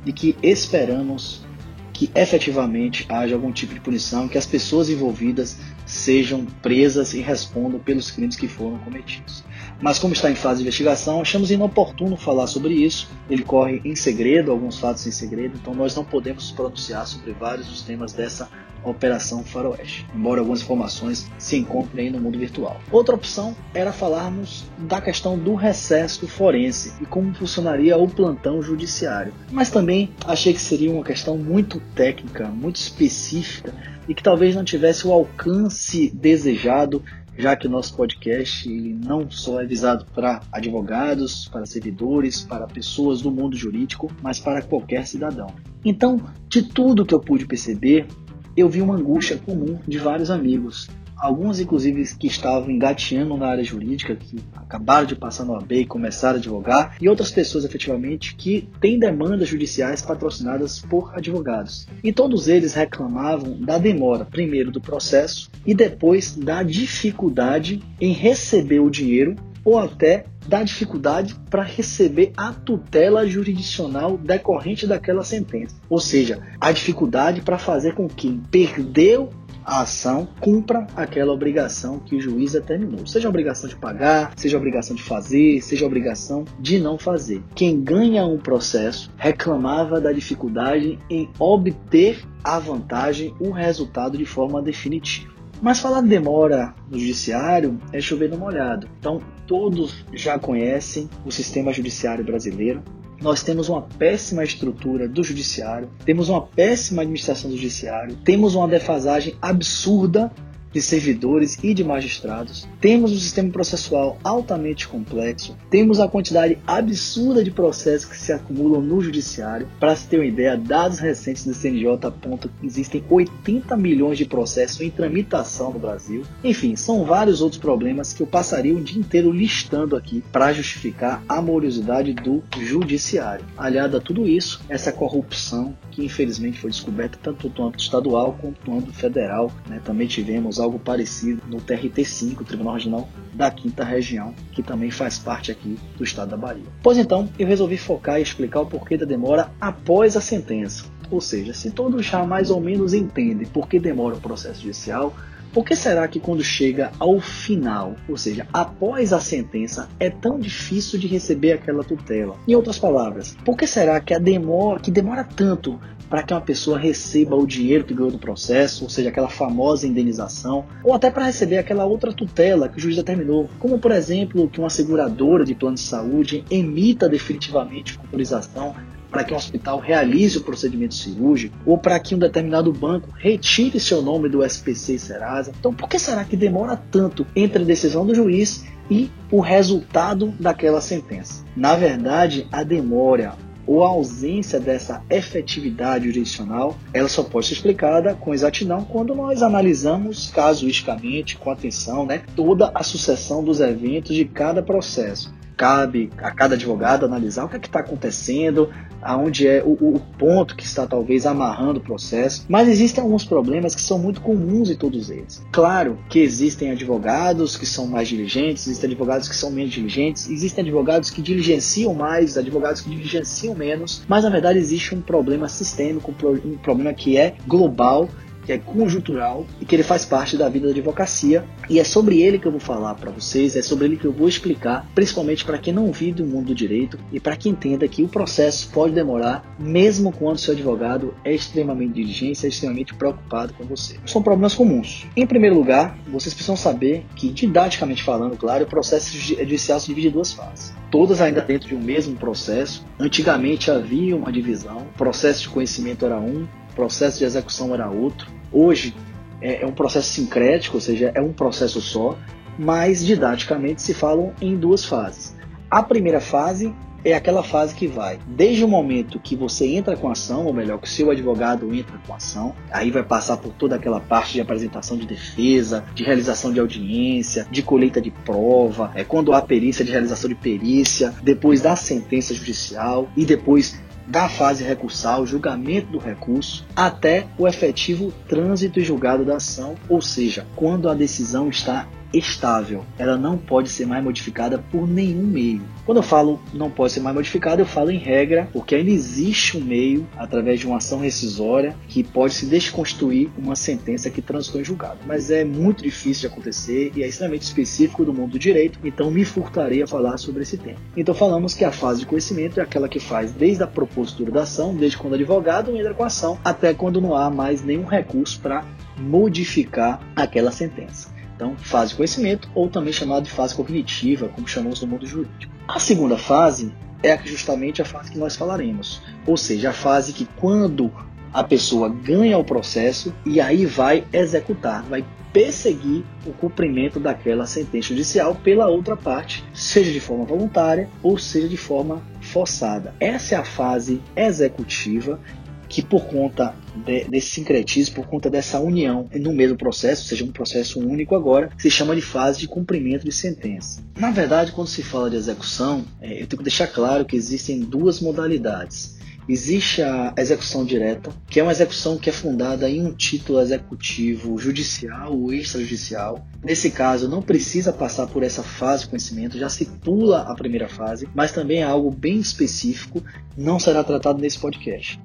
e 0.04 0.12
que 0.12 0.34
esperamos 0.42 1.46
que 1.92 2.10
efetivamente 2.16 3.06
haja 3.08 3.36
algum 3.36 3.52
tipo 3.52 3.74
de 3.74 3.80
punição, 3.80 4.26
que 4.26 4.38
as 4.38 4.46
pessoas 4.46 4.90
envolvidas 4.90 5.58
sejam 5.86 6.44
presas 6.62 7.14
e 7.14 7.20
respondam 7.20 7.78
pelos 7.78 8.10
crimes 8.10 8.34
que 8.34 8.48
foram 8.48 8.78
cometidos. 8.78 9.44
Mas 9.80 9.98
como 9.98 10.12
está 10.12 10.30
em 10.30 10.34
fase 10.34 10.58
de 10.58 10.62
investigação, 10.62 11.20
achamos 11.20 11.50
inoportuno 11.50 12.16
falar 12.16 12.46
sobre 12.46 12.74
isso. 12.74 13.08
Ele 13.30 13.42
corre 13.42 13.80
em 13.84 13.94
segredo, 13.94 14.50
alguns 14.50 14.78
fatos 14.78 15.06
em 15.06 15.10
segredo, 15.10 15.56
então 15.60 15.74
nós 15.74 15.94
não 15.94 16.04
podemos 16.04 16.50
pronunciar 16.50 17.06
sobre 17.06 17.32
vários 17.32 17.68
dos 17.68 17.82
temas 17.82 18.12
dessa 18.12 18.48
Operação 18.84 19.42
Faroeste, 19.42 20.06
embora 20.14 20.40
algumas 20.40 20.62
informações 20.62 21.28
se 21.38 21.56
encontrem 21.56 22.06
aí 22.06 22.12
no 22.12 22.20
mundo 22.20 22.38
virtual. 22.38 22.80
Outra 22.90 23.14
opção 23.14 23.56
era 23.74 23.92
falarmos 23.92 24.64
da 24.78 25.00
questão 25.00 25.38
do 25.38 25.54
recesso 25.54 26.26
forense 26.28 26.94
e 27.00 27.06
como 27.06 27.34
funcionaria 27.34 27.96
o 27.96 28.08
plantão 28.08 28.62
judiciário. 28.62 29.32
Mas 29.50 29.70
também 29.70 30.10
achei 30.24 30.52
que 30.52 30.60
seria 30.60 30.90
uma 30.90 31.04
questão 31.04 31.36
muito 31.36 31.80
técnica, 31.94 32.46
muito 32.46 32.76
específica 32.76 33.74
e 34.08 34.14
que 34.14 34.22
talvez 34.22 34.54
não 34.54 34.64
tivesse 34.64 35.06
o 35.06 35.12
alcance 35.12 36.10
desejado 36.10 37.02
já 37.38 37.54
que 37.54 37.68
nosso 37.68 37.94
podcast 37.94 38.68
não 39.06 39.30
só 39.30 39.62
é 39.62 39.64
visado 39.64 40.04
para 40.12 40.42
advogados, 40.50 41.48
para 41.48 41.64
servidores, 41.64 42.42
para 42.42 42.66
pessoas 42.66 43.22
do 43.22 43.30
mundo 43.30 43.56
jurídico, 43.56 44.10
mas 44.20 44.40
para 44.40 44.60
qualquer 44.60 45.06
cidadão. 45.06 45.46
Então, 45.84 46.20
de 46.48 46.62
tudo 46.62 47.06
que 47.06 47.14
eu 47.14 47.20
pude 47.20 47.46
perceber, 47.46 48.08
eu 48.56 48.68
vi 48.68 48.82
uma 48.82 48.96
angústia 48.96 49.36
comum 49.36 49.78
de 49.86 49.98
vários 49.98 50.32
amigos. 50.32 50.90
Alguns, 51.18 51.58
inclusive, 51.58 52.04
que 52.16 52.26
estavam 52.26 52.70
engateando 52.70 53.36
na 53.36 53.48
área 53.48 53.64
jurídica, 53.64 54.14
que 54.14 54.38
acabaram 54.54 55.06
de 55.06 55.16
passar 55.16 55.44
no 55.44 55.54
AB 55.54 55.80
e 55.80 55.86
começaram 55.86 56.36
a 56.36 56.38
advogar, 56.38 56.96
e 57.00 57.08
outras 57.08 57.30
pessoas, 57.30 57.64
efetivamente, 57.64 58.36
que 58.36 58.68
têm 58.80 58.98
demandas 58.98 59.48
judiciais 59.48 60.00
patrocinadas 60.00 60.78
por 60.78 61.12
advogados. 61.14 61.88
E 62.04 62.12
todos 62.12 62.46
eles 62.46 62.74
reclamavam 62.74 63.60
da 63.60 63.78
demora, 63.78 64.24
primeiro 64.24 64.70
do 64.70 64.80
processo 64.80 65.50
e 65.66 65.74
depois 65.74 66.36
da 66.36 66.62
dificuldade 66.62 67.82
em 68.00 68.12
receber 68.12 68.80
o 68.80 68.90
dinheiro 68.90 69.34
ou 69.64 69.78
até 69.78 70.24
da 70.46 70.62
dificuldade 70.62 71.34
para 71.50 71.62
receber 71.62 72.32
a 72.36 72.52
tutela 72.52 73.26
jurisdicional 73.26 74.16
decorrente 74.16 74.86
daquela 74.86 75.22
sentença. 75.22 75.76
Ou 75.90 76.00
seja, 76.00 76.42
a 76.58 76.72
dificuldade 76.72 77.42
para 77.42 77.58
fazer 77.58 77.94
com 77.94 78.08
que 78.08 78.28
quem 78.28 78.38
perdeu 78.50 79.30
a 79.68 79.82
ação 79.82 80.26
cumpra 80.40 80.86
aquela 80.96 81.30
obrigação 81.30 81.98
que 81.98 82.16
o 82.16 82.20
juiz 82.20 82.52
determinou. 82.52 83.06
Seja 83.06 83.28
a 83.28 83.30
obrigação 83.30 83.68
de 83.68 83.76
pagar, 83.76 84.32
seja 84.34 84.56
a 84.56 84.58
obrigação 84.58 84.96
de 84.96 85.02
fazer, 85.02 85.60
seja 85.60 85.84
a 85.84 85.86
obrigação 85.86 86.46
de 86.58 86.78
não 86.78 86.98
fazer. 86.98 87.42
Quem 87.54 87.78
ganha 87.78 88.24
um 88.24 88.38
processo 88.38 89.12
reclamava 89.18 90.00
da 90.00 90.10
dificuldade 90.10 90.98
em 91.10 91.28
obter 91.38 92.24
a 92.42 92.58
vantagem, 92.58 93.34
o 93.38 93.50
resultado 93.50 94.16
de 94.16 94.24
forma 94.24 94.62
definitiva. 94.62 95.34
Mas 95.60 95.80
falar 95.80 96.00
de 96.00 96.08
demora 96.08 96.74
no 96.90 96.98
judiciário 96.98 97.78
é 97.92 98.00
chover 98.00 98.30
no 98.30 98.38
molhado. 98.38 98.88
Então, 98.98 99.20
todos 99.46 100.02
já 100.14 100.38
conhecem 100.38 101.10
o 101.26 101.30
sistema 101.30 101.74
judiciário 101.74 102.24
brasileiro. 102.24 102.82
Nós 103.20 103.42
temos 103.42 103.68
uma 103.68 103.82
péssima 103.82 104.44
estrutura 104.44 105.08
do 105.08 105.24
judiciário, 105.24 105.90
temos 106.04 106.28
uma 106.28 106.40
péssima 106.40 107.02
administração 107.02 107.50
do 107.50 107.56
judiciário, 107.56 108.16
temos 108.24 108.54
uma 108.54 108.68
defasagem 108.68 109.34
absurda 109.42 110.30
de 110.72 110.82
servidores 110.82 111.58
e 111.62 111.72
de 111.74 111.84
magistrados, 111.84 112.68
temos 112.80 113.12
um 113.12 113.18
sistema 113.18 113.50
processual 113.50 114.18
altamente 114.22 114.86
complexo, 114.86 115.56
temos 115.70 116.00
a 116.00 116.08
quantidade 116.08 116.58
absurda 116.66 117.42
de 117.42 117.50
processos 117.50 118.08
que 118.08 118.16
se 118.16 118.32
acumulam 118.32 118.80
no 118.80 119.00
judiciário. 119.00 119.68
Para 119.80 119.96
se 119.96 120.06
ter 120.06 120.18
uma 120.18 120.26
ideia, 120.26 120.56
dados 120.56 120.98
recentes 120.98 121.44
do 121.44 121.54
CNJ 121.54 122.06
apontam 122.06 122.50
que 122.60 122.66
existem 122.66 123.02
80 123.08 123.76
milhões 123.76 124.18
de 124.18 124.24
processos 124.24 124.80
em 124.80 124.90
tramitação 124.90 125.72
no 125.72 125.78
Brasil. 125.78 126.22
Enfim, 126.42 126.76
são 126.76 127.04
vários 127.04 127.40
outros 127.40 127.60
problemas 127.60 128.12
que 128.12 128.22
eu 128.22 128.26
passaria 128.26 128.74
o 128.74 128.80
dia 128.80 129.00
inteiro 129.00 129.30
listando 129.30 129.96
aqui 129.96 130.22
para 130.32 130.52
justificar 130.52 131.22
a 131.28 131.40
morosidade 131.40 132.12
do 132.12 132.42
judiciário. 132.60 133.44
Aliado 133.56 133.96
a 133.96 134.00
tudo 134.00 134.26
isso, 134.26 134.60
essa 134.68 134.92
corrupção 134.92 135.76
que 135.90 136.04
infelizmente 136.04 136.60
foi 136.60 136.70
descoberta 136.70 137.18
tanto 137.20 137.52
no 137.56 137.66
âmbito 137.66 137.82
estadual 137.82 138.38
quanto 138.40 138.70
no 138.70 138.78
âmbito 138.78 138.92
federal. 138.92 139.50
Né? 139.66 139.80
Também 139.84 140.06
tivemos 140.06 140.57
algo 140.60 140.78
parecido 140.78 141.42
no 141.48 141.58
TRT5, 141.58 142.44
Tribunal 142.44 142.74
Regional 142.74 143.08
da 143.34 143.50
Quinta 143.50 143.84
Região, 143.84 144.34
que 144.52 144.62
também 144.62 144.90
faz 144.90 145.18
parte 145.18 145.50
aqui 145.50 145.78
do 145.96 146.04
estado 146.04 146.30
da 146.30 146.36
Bahia. 146.36 146.64
Pois 146.82 146.98
então, 146.98 147.28
eu 147.38 147.46
resolvi 147.46 147.76
focar 147.76 148.18
e 148.18 148.22
explicar 148.22 148.60
o 148.60 148.66
porquê 148.66 148.96
da 148.96 149.06
demora 149.06 149.50
após 149.60 150.16
a 150.16 150.20
sentença. 150.20 150.84
Ou 151.10 151.20
seja, 151.20 151.54
se 151.54 151.70
todos 151.70 152.04
já 152.04 152.24
mais 152.24 152.50
ou 152.50 152.60
menos 152.60 152.92
entendem 152.92 153.46
por 153.46 153.68
que 153.68 153.78
demora 153.78 154.16
o 154.16 154.20
processo 154.20 154.60
judicial, 154.60 155.14
por 155.52 155.64
que 155.64 155.74
será 155.74 156.06
que 156.06 156.20
quando 156.20 156.44
chega 156.44 156.92
ao 156.98 157.18
final, 157.20 157.96
ou 158.08 158.16
seja, 158.16 158.46
após 158.52 159.12
a 159.12 159.20
sentença, 159.20 159.88
é 159.98 160.10
tão 160.10 160.38
difícil 160.38 160.98
de 160.98 161.06
receber 161.06 161.52
aquela 161.52 161.82
tutela? 161.82 162.36
Em 162.46 162.54
outras 162.54 162.78
palavras, 162.78 163.34
por 163.44 163.56
que 163.56 163.66
será 163.66 163.98
que 163.98 164.12
a 164.12 164.18
demora, 164.18 164.78
que 164.78 164.90
demora 164.90 165.24
tanto 165.24 165.80
para 166.08 166.22
que 166.22 166.32
uma 166.32 166.40
pessoa 166.40 166.78
receba 166.78 167.36
o 167.36 167.46
dinheiro 167.46 167.84
que 167.84 167.94
ganhou 167.94 168.10
no 168.10 168.18
processo, 168.18 168.84
ou 168.84 168.90
seja, 168.90 169.08
aquela 169.08 169.28
famosa 169.28 169.86
indenização, 169.86 170.64
ou 170.82 170.94
até 170.94 171.10
para 171.10 171.26
receber 171.26 171.58
aquela 171.58 171.84
outra 171.84 172.12
tutela 172.12 172.68
que 172.68 172.78
o 172.78 172.80
juiz 172.80 172.96
determinou, 172.96 173.48
como 173.58 173.78
por 173.78 173.92
exemplo 173.92 174.48
que 174.48 174.58
uma 174.58 174.70
seguradora 174.70 175.44
de 175.44 175.54
plano 175.54 175.74
de 175.74 175.82
saúde 175.82 176.44
emita 176.50 177.08
definitivamente 177.08 177.98
autorização 177.98 178.74
para 179.10 179.24
que 179.24 179.32
um 179.32 179.36
hospital 179.36 179.78
realize 179.78 180.36
o 180.36 180.42
procedimento 180.42 180.94
cirúrgico 180.94 181.56
ou 181.64 181.78
para 181.78 181.98
que 181.98 182.14
um 182.14 182.18
determinado 182.18 182.72
banco 182.72 183.08
retire 183.16 183.80
seu 183.80 184.02
nome 184.02 184.28
do 184.28 184.44
SPC 184.44 184.94
e 184.94 184.98
Serasa. 184.98 185.52
Então, 185.58 185.72
por 185.72 185.88
que 185.88 185.98
será 185.98 186.24
que 186.24 186.36
demora 186.36 186.76
tanto 186.76 187.26
entre 187.34 187.62
a 187.62 187.66
decisão 187.66 188.06
do 188.06 188.14
juiz 188.14 188.64
e 188.90 189.10
o 189.30 189.40
resultado 189.40 190.34
daquela 190.38 190.80
sentença? 190.80 191.44
Na 191.56 191.74
verdade, 191.74 192.46
a 192.52 192.62
demora 192.62 193.34
ou 193.68 193.84
a 193.84 193.88
ausência 193.88 194.58
dessa 194.58 195.02
efetividade 195.10 196.06
jurisdicional, 196.06 196.74
ela 196.94 197.08
só 197.08 197.22
pode 197.22 197.46
ser 197.46 197.52
explicada 197.52 198.14
com 198.14 198.32
exatidão 198.32 198.82
quando 198.82 199.14
nós 199.14 199.42
analisamos 199.42 200.30
casuisticamente, 200.30 201.36
com 201.36 201.50
atenção, 201.50 202.06
né, 202.06 202.22
toda 202.34 202.70
a 202.74 202.82
sucessão 202.82 203.44
dos 203.44 203.60
eventos 203.60 204.16
de 204.16 204.24
cada 204.24 204.62
processo 204.62 205.37
cabe 205.58 206.08
a 206.18 206.30
cada 206.30 206.54
advogado 206.54 207.04
analisar 207.04 207.44
o 207.44 207.48
que 207.48 207.56
é 207.56 207.58
está 207.58 207.80
acontecendo, 207.80 208.70
aonde 209.02 209.46
é 209.46 209.62
o, 209.62 209.72
o, 209.72 210.00
ponto 210.16 210.54
que 210.54 210.64
está 210.64 210.86
talvez 210.86 211.26
amarrando 211.26 211.80
o 211.80 211.82
processo. 211.82 212.46
Mas 212.48 212.68
existem 212.68 213.02
alguns 213.02 213.24
problemas 213.24 213.74
que 213.74 213.80
são 213.80 213.98
muito 213.98 214.20
comuns 214.20 214.70
em 214.70 214.76
todos 214.76 215.10
eles. 215.10 215.42
Claro 215.50 215.98
que 216.08 216.20
existem 216.20 216.70
advogados 216.70 217.56
que 217.56 217.66
são 217.66 217.88
mais 217.88 218.08
diligentes, 218.08 218.66
existem 218.66 218.90
advogados 218.90 219.28
que 219.28 219.34
são 219.34 219.50
menos 219.50 219.72
diligentes, 219.72 220.30
existem 220.30 220.62
advogados 220.62 221.10
que 221.10 221.20
diligenciam 221.20 221.92
mais, 221.92 222.38
advogados 222.38 222.80
que 222.80 222.90
diligenciam 222.90 223.54
menos, 223.54 224.04
mas 224.08 224.22
na 224.22 224.30
verdade 224.30 224.58
existe 224.58 224.94
um 224.94 225.00
problema 225.00 225.48
sistêmico, 225.48 226.14
um 226.44 226.56
problema 226.56 226.94
que 226.94 227.16
é 227.16 227.34
global 227.46 228.08
que 228.48 228.52
é 228.54 228.56
conjuntural 228.56 229.46
e 229.60 229.66
que 229.66 229.76
ele 229.76 229.82
faz 229.82 230.06
parte 230.06 230.34
da 230.34 230.48
vida 230.48 230.68
da 230.68 230.72
advocacia. 230.72 231.44
E 231.68 231.78
é 231.78 231.84
sobre 231.84 232.22
ele 232.22 232.38
que 232.38 232.46
eu 232.46 232.50
vou 232.50 232.60
falar 232.60 232.94
para 232.94 233.10
vocês, 233.10 233.54
é 233.54 233.60
sobre 233.60 233.84
ele 233.84 233.98
que 233.98 234.06
eu 234.06 234.12
vou 234.12 234.26
explicar, 234.26 234.90
principalmente 234.94 235.44
para 235.44 235.58
quem 235.58 235.70
não 235.70 235.92
vive 235.92 236.22
o 236.22 236.26
mundo 236.26 236.46
do 236.46 236.54
direito 236.54 236.98
e 237.12 237.20
para 237.20 237.36
que 237.36 237.50
entenda 237.50 237.86
que 237.86 238.02
o 238.02 238.08
processo 238.08 238.70
pode 238.70 238.94
demorar, 238.94 239.44
mesmo 239.58 240.10
quando 240.10 240.38
seu 240.38 240.54
advogado 240.54 241.12
é 241.22 241.34
extremamente 241.34 241.92
diligente, 241.92 242.46
é 242.46 242.48
extremamente 242.48 242.94
preocupado 242.94 243.52
com 243.52 243.64
você. 243.64 243.96
São 244.06 244.22
problemas 244.22 244.54
comuns. 244.54 245.06
Em 245.14 245.26
primeiro 245.26 245.54
lugar, 245.54 245.98
vocês 246.10 246.32
precisam 246.32 246.56
saber 246.56 247.04
que, 247.14 247.28
didaticamente 247.28 248.02
falando, 248.02 248.34
claro, 248.34 248.64
o 248.64 248.66
processo 248.66 249.14
judicial 249.14 249.78
se 249.78 249.88
divide 249.88 250.08
em 250.08 250.12
duas 250.12 250.32
fases 250.32 250.72
todas 250.90 251.20
ainda 251.20 251.42
dentro 251.42 251.68
de 251.68 251.74
um 251.74 251.80
mesmo 251.82 252.16
processo. 252.16 252.82
Antigamente 252.98 253.70
havia 253.70 254.16
uma 254.16 254.32
divisão, 254.32 254.86
processo 254.96 255.42
de 255.42 255.50
conhecimento 255.50 256.06
era 256.06 256.18
um, 256.18 256.48
processo 256.78 257.18
de 257.18 257.24
execução 257.24 257.74
era 257.74 257.90
outro. 257.90 258.37
Hoje 258.52 258.94
é, 259.40 259.62
é 259.62 259.66
um 259.66 259.72
processo 259.72 260.12
sincrético, 260.12 260.76
ou 260.76 260.80
seja, 260.80 261.12
é 261.14 261.20
um 261.20 261.32
processo 261.32 261.80
só, 261.80 262.16
mas 262.58 263.04
didaticamente 263.04 263.82
se 263.82 263.94
falam 263.94 264.32
em 264.40 264.56
duas 264.56 264.84
fases. 264.84 265.36
A 265.70 265.82
primeira 265.82 266.20
fase 266.20 266.74
é 267.04 267.14
aquela 267.14 267.42
fase 267.42 267.74
que 267.74 267.86
vai 267.86 268.18
desde 268.26 268.64
o 268.64 268.68
momento 268.68 269.20
que 269.20 269.36
você 269.36 269.66
entra 269.66 269.96
com 269.96 270.08
a 270.08 270.12
ação, 270.12 270.46
ou 270.46 270.52
melhor, 270.52 270.78
que 270.78 270.88
o 270.88 270.90
seu 270.90 271.10
advogado 271.10 271.72
entra 271.72 271.96
com 272.06 272.12
a 272.12 272.16
ação, 272.16 272.54
aí 272.70 272.90
vai 272.90 273.02
passar 273.02 273.36
por 273.36 273.52
toda 273.52 273.76
aquela 273.76 274.00
parte 274.00 274.32
de 274.32 274.40
apresentação 274.40 274.96
de 274.96 275.06
defesa, 275.06 275.84
de 275.94 276.02
realização 276.02 276.52
de 276.52 276.58
audiência, 276.58 277.46
de 277.50 277.62
colheita 277.62 278.00
de 278.00 278.10
prova, 278.10 278.90
é 278.94 279.04
quando 279.04 279.32
há 279.32 279.40
perícia 279.40 279.84
de 279.84 279.92
realização 279.92 280.28
de 280.28 280.34
perícia, 280.34 281.14
depois 281.22 281.60
da 281.60 281.76
sentença 281.76 282.34
judicial 282.34 283.08
e 283.16 283.24
depois 283.24 283.80
da 284.08 284.28
fase 284.28 284.64
recursal, 284.64 285.26
julgamento 285.26 285.92
do 285.92 285.98
recurso, 285.98 286.64
até 286.74 287.26
o 287.38 287.46
efetivo 287.46 288.12
trânsito 288.26 288.80
e 288.80 288.84
julgado 288.84 289.24
da 289.24 289.36
ação, 289.36 289.74
ou 289.88 290.00
seja, 290.00 290.46
quando 290.56 290.88
a 290.88 290.94
decisão 290.94 291.48
está 291.48 291.86
estável. 292.12 292.84
Ela 292.98 293.16
não 293.16 293.36
pode 293.36 293.68
ser 293.68 293.86
mais 293.86 294.02
modificada 294.02 294.58
por 294.70 294.88
nenhum 294.88 295.26
meio. 295.26 295.62
Quando 295.84 295.98
eu 295.98 296.02
falo 296.02 296.40
não 296.52 296.70
pode 296.70 296.92
ser 296.92 297.00
mais 297.00 297.14
modificada, 297.14 297.62
eu 297.62 297.66
falo 297.66 297.90
em 297.90 297.98
regra, 297.98 298.48
porque 298.52 298.74
ainda 298.74 298.90
existe 298.90 299.56
um 299.56 299.60
meio, 299.60 300.06
através 300.16 300.60
de 300.60 300.66
uma 300.66 300.78
ação 300.78 301.00
rescisória, 301.00 301.76
que 301.88 302.02
pode 302.02 302.34
se 302.34 302.46
desconstruir 302.46 303.30
uma 303.36 303.56
sentença 303.56 304.10
que 304.10 304.22
transitou 304.22 304.60
em 304.60 304.64
julgado. 304.64 304.98
Mas 305.06 305.30
é 305.30 305.44
muito 305.44 305.82
difícil 305.82 306.28
de 306.28 306.34
acontecer 306.34 306.92
e 306.94 307.02
é 307.02 307.08
extremamente 307.08 307.42
específico 307.42 308.04
do 308.04 308.12
mundo 308.12 308.32
do 308.32 308.38
direito, 308.38 308.78
então 308.84 309.10
me 309.10 309.24
furtarei 309.24 309.82
a 309.82 309.86
falar 309.86 310.18
sobre 310.18 310.42
esse 310.42 310.56
tema. 310.56 310.78
Então 310.96 311.14
falamos 311.14 311.54
que 311.54 311.64
a 311.64 311.72
fase 311.72 312.00
de 312.00 312.06
conhecimento 312.06 312.60
é 312.60 312.62
aquela 312.62 312.88
que 312.88 313.00
faz 313.00 313.32
desde 313.32 313.62
a 313.62 313.66
propositura 313.66 314.30
da 314.30 314.42
ação, 314.42 314.74
desde 314.74 314.98
quando 314.98 315.12
o 315.12 315.16
advogado 315.16 315.76
entra 315.76 315.94
com 315.94 316.04
a 316.04 316.06
ação, 316.06 316.38
até 316.44 316.74
quando 316.74 317.00
não 317.00 317.14
há 317.14 317.30
mais 317.30 317.62
nenhum 317.62 317.84
recurso 317.84 318.40
para 318.40 318.64
modificar 318.98 320.00
aquela 320.14 320.50
sentença. 320.50 321.17
Então, 321.38 321.56
fase 321.56 321.90
de 321.90 321.96
conhecimento, 321.96 322.50
ou 322.52 322.68
também 322.68 322.92
chamado 322.92 323.22
de 323.22 323.30
fase 323.30 323.54
cognitiva, 323.54 324.26
como 324.26 324.48
chamamos 324.48 324.82
no 324.82 324.88
mundo 324.88 325.06
jurídico. 325.06 325.54
A 325.68 325.78
segunda 325.78 326.18
fase 326.18 326.74
é 327.00 327.16
justamente 327.24 327.80
a 327.80 327.84
fase 327.84 328.10
que 328.10 328.18
nós 328.18 328.34
falaremos, 328.34 329.00
ou 329.24 329.36
seja, 329.36 329.70
a 329.70 329.72
fase 329.72 330.12
que 330.12 330.26
quando 330.36 330.90
a 331.32 331.44
pessoa 331.44 331.88
ganha 331.88 332.36
o 332.36 332.42
processo 332.42 333.14
e 333.24 333.40
aí 333.40 333.64
vai 333.64 334.04
executar, 334.12 334.82
vai 334.82 335.04
perseguir 335.32 336.02
o 336.26 336.32
cumprimento 336.32 336.98
daquela 336.98 337.46
sentença 337.46 337.90
judicial 337.90 338.34
pela 338.34 338.66
outra 338.66 338.96
parte, 338.96 339.44
seja 339.54 339.92
de 339.92 340.00
forma 340.00 340.24
voluntária 340.24 340.88
ou 341.04 341.16
seja 341.16 341.48
de 341.48 341.56
forma 341.56 342.02
forçada. 342.20 342.92
Essa 342.98 343.36
é 343.36 343.38
a 343.38 343.44
fase 343.44 344.02
executiva 344.16 345.20
que 345.68 345.82
por 345.82 346.06
conta 346.06 346.52
de, 346.78 347.04
desse 347.04 347.30
sincretismo, 347.30 347.96
por 347.96 348.06
conta 348.06 348.30
dessa 348.30 348.60
união 348.60 349.08
no 349.14 349.32
mesmo 349.32 349.56
processo, 349.56 350.06
seja 350.06 350.24
um 350.24 350.32
processo 350.32 350.80
único 350.80 351.14
agora, 351.14 351.50
se 351.58 351.70
chama 351.70 351.94
de 351.94 352.02
fase 352.02 352.40
de 352.40 352.48
cumprimento 352.48 353.04
de 353.04 353.12
sentença. 353.12 353.82
Na 353.98 354.10
verdade, 354.10 354.52
quando 354.52 354.68
se 354.68 354.82
fala 354.82 355.10
de 355.10 355.16
execução, 355.16 355.84
é, 356.00 356.22
eu 356.22 356.26
tenho 356.26 356.38
que 356.38 356.44
deixar 356.44 356.66
claro 356.66 357.04
que 357.04 357.16
existem 357.16 357.60
duas 357.60 358.00
modalidades. 358.00 358.98
Existe 359.28 359.82
a 359.82 360.14
execução 360.16 360.64
direta, 360.64 361.10
que 361.28 361.38
é 361.38 361.42
uma 361.42 361.52
execução 361.52 361.98
que 361.98 362.08
é 362.08 362.12
fundada 362.12 362.68
em 362.70 362.82
um 362.82 362.94
título 362.94 363.38
executivo 363.38 364.38
judicial 364.38 365.14
ou 365.14 365.34
extrajudicial. 365.34 366.26
Nesse 366.42 366.70
caso, 366.70 367.10
não 367.10 367.20
precisa 367.20 367.70
passar 367.70 368.06
por 368.06 368.22
essa 368.22 368.42
fase 368.42 368.84
de 368.84 368.88
conhecimento, 368.88 369.38
já 369.38 369.50
se 369.50 369.66
pula 369.66 370.22
a 370.22 370.34
primeira 370.34 370.66
fase, 370.66 371.06
mas 371.14 371.30
também 371.30 371.58
é 371.58 371.64
algo 371.64 371.90
bem 371.90 372.18
específico, 372.18 373.04
não 373.36 373.60
será 373.60 373.84
tratado 373.84 374.18
nesse 374.18 374.38
podcast. 374.38 374.98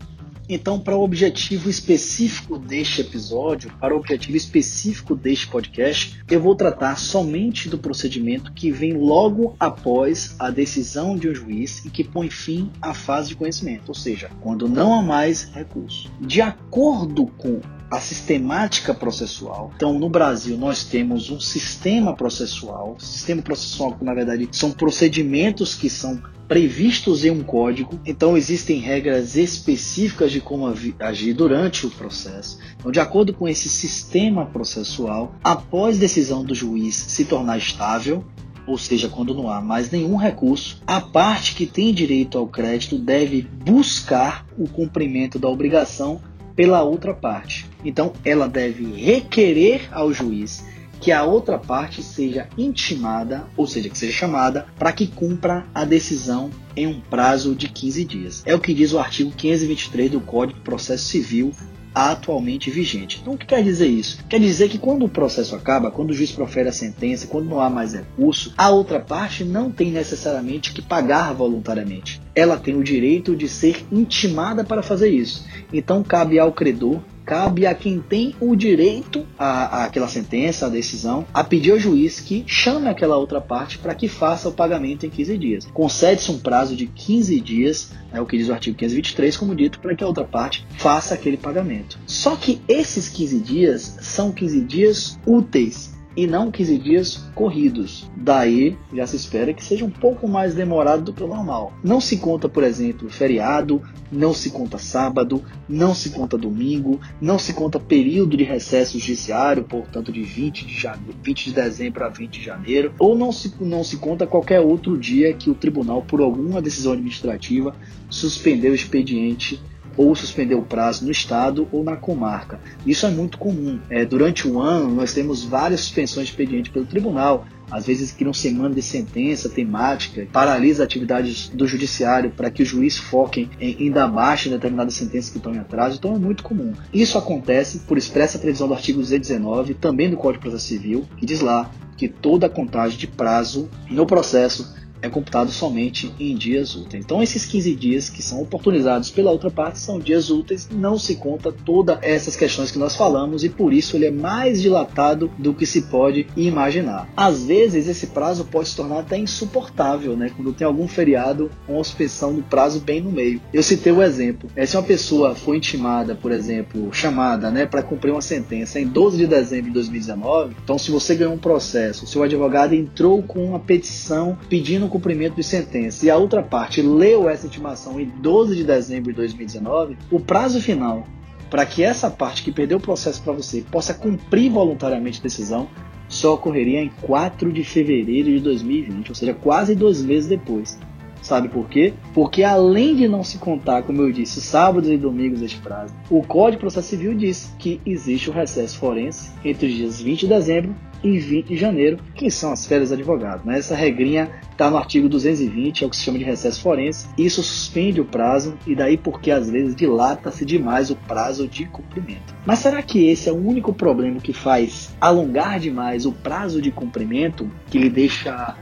Então, 0.47 0.79
para 0.79 0.95
o 0.95 1.03
objetivo 1.03 1.69
específico 1.69 2.57
deste 2.57 3.01
episódio, 3.01 3.71
para 3.79 3.93
o 3.93 3.97
objetivo 3.97 4.35
específico 4.35 5.15
deste 5.15 5.47
podcast, 5.47 6.19
eu 6.29 6.41
vou 6.41 6.55
tratar 6.55 6.97
somente 6.97 7.69
do 7.69 7.77
procedimento 7.77 8.51
que 8.51 8.71
vem 8.71 8.93
logo 8.93 9.55
após 9.59 10.35
a 10.37 10.49
decisão 10.49 11.15
de 11.15 11.29
um 11.29 11.35
juiz 11.35 11.85
e 11.85 11.89
que 11.89 12.03
põe 12.03 12.29
fim 12.29 12.71
à 12.81 12.93
fase 12.93 13.29
de 13.29 13.35
conhecimento, 13.35 13.89
ou 13.89 13.95
seja, 13.95 14.29
quando 14.41 14.67
não 14.67 14.93
há 14.93 15.01
mais 15.01 15.49
recurso. 15.53 16.11
De 16.19 16.41
acordo 16.41 17.27
com 17.37 17.61
a 17.89 17.99
sistemática 17.99 18.91
processual. 18.91 19.71
Então, 19.75 19.97
no 19.99 20.09
Brasil, 20.09 20.57
nós 20.57 20.83
temos 20.83 21.29
um 21.29 21.39
sistema 21.39 22.15
processual. 22.15 22.95
Sistema 22.99 23.41
processual, 23.43 23.93
que 23.93 24.03
na 24.03 24.15
verdade 24.15 24.49
são 24.51 24.71
procedimentos 24.71 25.75
que 25.75 25.91
são 25.91 26.19
previstos 26.53 27.25
em 27.25 27.31
um 27.31 27.41
código, 27.41 27.99
então 28.05 28.37
existem 28.37 28.77
regras 28.77 29.35
específicas 29.35 30.31
de 30.31 30.39
como 30.39 30.71
agir 30.99 31.33
durante 31.33 31.87
o 31.87 31.89
processo. 31.89 32.59
Então, 32.77 32.91
de 32.91 32.99
acordo 32.99 33.33
com 33.33 33.47
esse 33.47 33.67
sistema 33.67 34.45
processual, 34.45 35.33
após 35.43 35.97
decisão 35.97 36.45
do 36.45 36.53
juiz 36.53 36.93
se 36.93 37.25
tornar 37.25 37.57
estável, 37.57 38.23
ou 38.67 38.77
seja, 38.77 39.09
quando 39.09 39.33
não 39.33 39.49
há 39.49 39.61
mais 39.61 39.89
nenhum 39.89 40.15
recurso, 40.15 40.79
a 40.85 41.01
parte 41.01 41.55
que 41.55 41.65
tem 41.65 41.91
direito 41.91 42.37
ao 42.37 42.45
crédito 42.45 42.99
deve 42.99 43.41
buscar 43.41 44.45
o 44.55 44.69
cumprimento 44.69 45.39
da 45.39 45.49
obrigação 45.49 46.21
pela 46.55 46.83
outra 46.83 47.15
parte. 47.15 47.65
Então, 47.83 48.13
ela 48.23 48.47
deve 48.47 48.93
requerer 48.93 49.89
ao 49.91 50.13
juiz 50.13 50.63
que 51.03 51.11
a 51.11 51.25
outra 51.25 51.59
parte 51.59 52.01
seja 52.01 52.47
intimada, 52.57 53.45
ou 53.57 53.67
seja, 53.67 53.89
que 53.89 53.97
seja 53.97 54.13
chamada, 54.13 54.67
para 54.79 54.93
que 54.93 55.05
cumpra 55.05 55.65
a 55.75 55.83
decisão 55.83 56.49
em 56.77 56.87
um 56.87 57.01
prazo 57.01 57.53
de 57.53 57.67
15 57.67 58.05
dias. 58.05 58.43
É 58.45 58.55
o 58.55 58.59
que 58.59 58.73
diz 58.73 58.93
o 58.93 58.99
artigo 58.99 59.29
523 59.29 60.11
do 60.11 60.21
Código 60.21 60.59
de 60.59 60.63
Processo 60.63 61.03
Civil 61.03 61.51
atualmente 61.93 62.71
vigente. 62.71 63.19
Então, 63.21 63.33
o 63.33 63.37
que 63.37 63.45
quer 63.45 63.61
dizer 63.61 63.87
isso? 63.87 64.23
Quer 64.29 64.39
dizer 64.39 64.69
que 64.69 64.77
quando 64.77 65.03
o 65.03 65.09
processo 65.09 65.53
acaba, 65.55 65.91
quando 65.91 66.11
o 66.11 66.13
juiz 66.13 66.31
profere 66.31 66.69
a 66.69 66.73
sentença, 66.73 67.27
quando 67.27 67.49
não 67.49 67.59
há 67.59 67.69
mais 67.69 67.93
recurso, 67.93 68.53
a 68.57 68.69
outra 68.69 68.99
parte 68.99 69.43
não 69.43 69.69
tem 69.69 69.91
necessariamente 69.91 70.71
que 70.71 70.81
pagar 70.81 71.33
voluntariamente. 71.33 72.21
Ela 72.33 72.57
tem 72.57 72.75
o 72.75 72.83
direito 72.83 73.35
de 73.35 73.49
ser 73.49 73.85
intimada 73.91 74.63
para 74.63 74.81
fazer 74.81 75.09
isso. 75.09 75.45
Então, 75.71 76.01
cabe 76.01 76.39
ao 76.39 76.53
credor 76.53 77.01
cabe 77.25 77.65
a 77.65 77.73
quem 77.73 77.99
tem 77.99 78.35
o 78.39 78.55
direito 78.55 79.25
à, 79.37 79.85
àquela 79.85 80.07
sentença, 80.07 80.65
à 80.65 80.69
decisão, 80.69 81.25
a 81.33 81.43
pedir 81.43 81.71
ao 81.71 81.79
juiz 81.79 82.19
que 82.19 82.43
chame 82.47 82.87
aquela 82.87 83.17
outra 83.17 83.41
parte 83.41 83.77
para 83.77 83.95
que 83.95 84.07
faça 84.07 84.49
o 84.49 84.53
pagamento 84.53 85.05
em 85.05 85.09
15 85.09 85.37
dias. 85.37 85.65
Concede-se 85.73 86.31
um 86.31 86.39
prazo 86.39 86.75
de 86.75 86.87
15 86.87 87.39
dias, 87.39 87.91
é 88.11 88.21
o 88.21 88.25
que 88.25 88.37
diz 88.37 88.49
o 88.49 88.53
artigo 88.53 88.77
523, 88.77 89.37
como 89.37 89.55
dito, 89.55 89.79
para 89.79 89.95
que 89.95 90.03
a 90.03 90.07
outra 90.07 90.23
parte 90.23 90.65
faça 90.77 91.13
aquele 91.13 91.37
pagamento. 91.37 91.99
Só 92.05 92.35
que 92.35 92.61
esses 92.67 93.09
15 93.09 93.39
dias 93.39 93.97
são 94.01 94.31
15 94.31 94.61
dias 94.61 95.19
úteis 95.25 95.93
e 96.15 96.27
não 96.27 96.51
15 96.51 96.77
dias 96.77 97.17
corridos. 97.33 98.09
Daí 98.15 98.77
já 98.93 99.05
se 99.07 99.15
espera 99.15 99.53
que 99.53 99.63
seja 99.63 99.85
um 99.85 99.89
pouco 99.89 100.27
mais 100.27 100.53
demorado 100.53 101.03
do 101.03 101.13
que 101.13 101.23
o 101.23 101.27
normal. 101.27 101.73
Não 101.83 101.99
se 101.99 102.17
conta, 102.17 102.47
por 102.47 102.63
exemplo, 102.63 103.09
feriado, 103.09 103.81
não 104.11 104.33
se 104.33 104.51
conta 104.51 104.77
sábado, 104.77 105.43
não 105.67 105.93
se 105.93 106.11
conta 106.11 106.37
domingo, 106.37 106.99
não 107.19 107.39
se 107.39 107.53
conta 107.53 107.79
período 107.79 108.37
de 108.37 108.43
recesso 108.43 108.99
judiciário, 108.99 109.63
portanto 109.63 110.11
de 110.11 110.21
20 110.21 110.65
de, 110.65 110.79
janeiro, 110.79 111.15
20 111.23 111.45
de 111.45 111.51
dezembro 111.53 112.05
a 112.05 112.09
20 112.09 112.39
de 112.39 112.45
janeiro, 112.45 112.93
ou 112.99 113.17
não 113.17 113.31
se, 113.31 113.53
não 113.59 113.83
se 113.83 113.97
conta 113.97 114.27
qualquer 114.27 114.59
outro 114.59 114.97
dia 114.97 115.33
que 115.33 115.49
o 115.49 115.55
tribunal, 115.55 116.01
por 116.01 116.21
alguma 116.21 116.61
decisão 116.61 116.93
administrativa, 116.93 117.75
suspendeu 118.09 118.71
o 118.71 118.75
expediente 118.75 119.59
ou 119.97 120.15
suspender 120.15 120.55
o 120.55 120.61
prazo 120.61 121.05
no 121.05 121.11
estado 121.11 121.67
ou 121.71 121.83
na 121.83 121.95
comarca. 121.95 122.59
Isso 122.85 123.05
é 123.05 123.09
muito 123.09 123.37
comum. 123.37 123.79
É, 123.89 124.05
durante 124.05 124.47
o 124.47 124.59
ano, 124.59 124.93
nós 124.93 125.13
temos 125.13 125.43
várias 125.43 125.81
suspensões 125.81 126.27
de 126.27 126.33
expediente 126.33 126.69
pelo 126.69 126.85
tribunal. 126.85 127.45
Às 127.71 127.87
vezes 127.87 128.11
criam 128.11 128.33
semana 128.33 128.75
de 128.75 128.81
sentença 128.81 129.49
temática, 129.49 130.27
paralisa 130.31 130.83
atividades 130.83 131.49
do 131.49 131.65
judiciário 131.65 132.29
para 132.29 132.51
que 132.51 132.61
o 132.61 132.65
juiz 132.65 132.97
foque 132.97 133.49
em 133.59 133.75
ainda 133.79 134.07
mais 134.07 134.45
em 134.45 134.49
determinadas 134.49 134.93
sentenças 134.93 135.31
que 135.31 135.37
estão 135.37 135.55
em 135.55 135.59
atraso. 135.59 135.97
Então 135.97 136.15
é 136.15 136.19
muito 136.19 136.43
comum. 136.43 136.73
Isso 136.93 137.17
acontece 137.17 137.79
por 137.79 137.97
expressa 137.97 138.37
previsão 138.37 138.67
do 138.67 138.73
artigo 138.73 138.99
219, 138.99 139.73
também 139.73 140.09
do 140.09 140.17
Código 140.17 140.43
de 140.43 140.49
Processo 140.49 140.67
Civil, 140.67 141.05
que 141.17 141.25
diz 141.25 141.41
lá 141.41 141.71
que 141.97 142.07
toda 142.07 142.47
a 142.47 142.49
contagem 142.49 142.97
de 142.97 143.07
prazo 143.07 143.69
no 143.89 144.05
processo 144.05 144.73
é 145.03 145.09
computado 145.09 145.51
somente 145.51 146.11
em 146.19 146.35
dias 146.35 146.75
úteis. 146.75 147.03
Então, 147.03 147.21
esses 147.21 147.45
15 147.45 147.75
dias 147.75 148.09
que 148.09 148.23
são 148.23 148.41
oportunizados 148.41 149.11
pela 149.11 149.31
outra 149.31 149.51
parte 149.51 149.77
são 149.79 149.99
dias 149.99 150.31
úteis, 150.31 150.69
não 150.71 150.97
se 150.97 151.15
conta 151.15 151.51
todas 151.51 151.99
essas 152.01 152.35
questões 152.35 152.71
que 152.71 152.79
nós 152.79 152.95
falamos 152.95 153.43
e 153.43 153.49
por 153.49 153.73
isso 153.73 153.97
ele 153.97 154.05
é 154.05 154.11
mais 154.11 154.61
dilatado 154.61 155.29
do 155.37 155.53
que 155.53 155.65
se 155.65 155.83
pode 155.83 156.25
imaginar. 156.35 157.09
Às 157.15 157.43
vezes, 157.43 157.87
esse 157.87 158.07
prazo 158.07 158.45
pode 158.45 158.69
se 158.69 158.75
tornar 158.75 158.99
até 158.99 159.17
insuportável, 159.17 160.15
né? 160.15 160.31
Quando 160.35 160.53
tem 160.53 160.65
algum 160.65 160.87
feriado 160.87 161.51
com 161.67 161.83
suspensão 161.83 162.33
do 162.33 162.41
prazo 162.41 162.79
bem 162.79 163.01
no 163.01 163.11
meio. 163.11 163.41
Eu 163.53 163.61
citei 163.61 163.91
o 163.91 164.01
exemplo: 164.01 164.49
é, 164.55 164.65
se 164.65 164.77
uma 164.77 164.83
pessoa 164.83 165.35
foi 165.35 165.57
intimada, 165.57 166.15
por 166.15 166.31
exemplo, 166.31 166.93
chamada 166.93 167.51
né, 167.51 167.65
para 167.65 167.83
cumprir 167.83 168.11
uma 168.11 168.21
sentença 168.21 168.79
em 168.79 168.87
12 168.87 169.17
de 169.17 169.27
dezembro 169.27 169.67
de 169.67 169.73
2019, 169.73 170.55
então, 170.63 170.77
se 170.77 170.91
você 170.91 171.15
ganhou 171.15 171.33
um 171.33 171.37
processo, 171.37 172.07
seu 172.07 172.23
advogado 172.23 172.73
entrou 172.73 173.21
com 173.21 173.43
uma 173.45 173.59
petição 173.59 174.37
pedindo 174.49 174.87
cumprimento 174.93 175.35
de 175.35 175.43
sentença 175.43 176.05
e 176.05 176.09
a 176.11 176.15
outra 176.15 176.43
parte 176.43 176.79
leu 176.79 177.27
essa 177.27 177.47
intimação 177.47 177.99
em 177.99 178.05
12 178.05 178.55
de 178.55 178.63
dezembro 178.63 179.11
de 179.11 179.17
2019, 179.17 179.97
o 180.11 180.19
prazo 180.19 180.61
final 180.61 181.03
para 181.49 181.65
que 181.65 181.83
essa 181.83 182.11
parte 182.11 182.43
que 182.43 182.51
perdeu 182.51 182.77
o 182.77 182.81
processo 182.81 183.21
para 183.23 183.33
você 183.33 183.61
possa 183.61 183.93
cumprir 183.93 184.51
voluntariamente 184.51 185.19
a 185.19 185.23
decisão 185.23 185.67
só 186.07 186.35
ocorreria 186.35 186.79
em 186.79 186.89
4 187.01 187.51
de 187.51 187.63
fevereiro 187.63 188.29
de 188.29 188.39
2020, 188.39 189.09
ou 189.09 189.15
seja, 189.15 189.33
quase 189.33 189.73
dois 189.73 190.03
meses 190.03 190.29
depois. 190.29 190.79
Sabe 191.23 191.47
por 191.47 191.69
quê? 191.69 191.93
Porque 192.13 192.43
além 192.43 192.95
de 192.95 193.07
não 193.07 193.23
se 193.23 193.37
contar, 193.37 193.83
como 193.83 194.01
eu 194.01 194.11
disse, 194.11 194.41
sábados 194.41 194.89
e 194.89 194.97
domingos 194.97 195.39
deste 195.39 195.57
prazo, 195.57 195.95
o 196.09 196.21
Código 196.21 196.57
de 196.57 196.57
Processo 196.57 196.89
Civil 196.89 197.15
diz 197.15 197.55
que 197.57 197.79
existe 197.85 198.29
o 198.29 198.33
recesso 198.33 198.77
forense 198.77 199.31
entre 199.43 199.67
os 199.67 199.73
dias 199.73 200.01
20 200.01 200.19
de 200.19 200.27
dezembro 200.27 200.75
e 201.01 201.17
20 201.17 201.47
de 201.47 201.55
janeiro, 201.55 201.99
que 202.15 202.29
são 202.29 202.51
as 202.51 202.65
férias 202.65 202.89
do 202.89 202.95
advogado. 202.95 203.45
Né? 203.45 203.57
Essa 203.57 203.75
regrinha 203.75 204.31
está 204.51 204.69
no 204.69 204.77
artigo 204.77 205.09
220, 205.09 205.83
é 205.83 205.87
o 205.87 205.89
que 205.89 205.95
se 205.95 206.03
chama 206.03 206.17
de 206.17 206.23
recesso 206.23 206.61
forense. 206.61 207.07
Isso 207.17 207.41
suspende 207.41 207.99
o 207.99 208.05
prazo 208.05 208.57
e 208.65 208.75
daí 208.75 208.97
porque 208.97 209.31
às 209.31 209.49
vezes 209.49 209.75
dilata-se 209.75 210.45
demais 210.45 210.89
o 210.89 210.95
prazo 210.95 211.47
de 211.47 211.65
cumprimento. 211.65 212.33
Mas 212.45 212.59
será 212.59 212.81
que 212.81 213.07
esse 213.07 213.29
é 213.29 213.31
o 213.31 213.47
único 213.47 213.73
problema 213.73 214.19
que 214.19 214.33
faz 214.33 214.93
alongar 214.99 215.59
demais 215.59 216.05
o 216.05 216.11
prazo 216.11 216.61
de 216.61 216.71
cumprimento, 216.71 217.49
que 217.69 217.77
lhe 217.77 217.89
deixa 217.89 218.55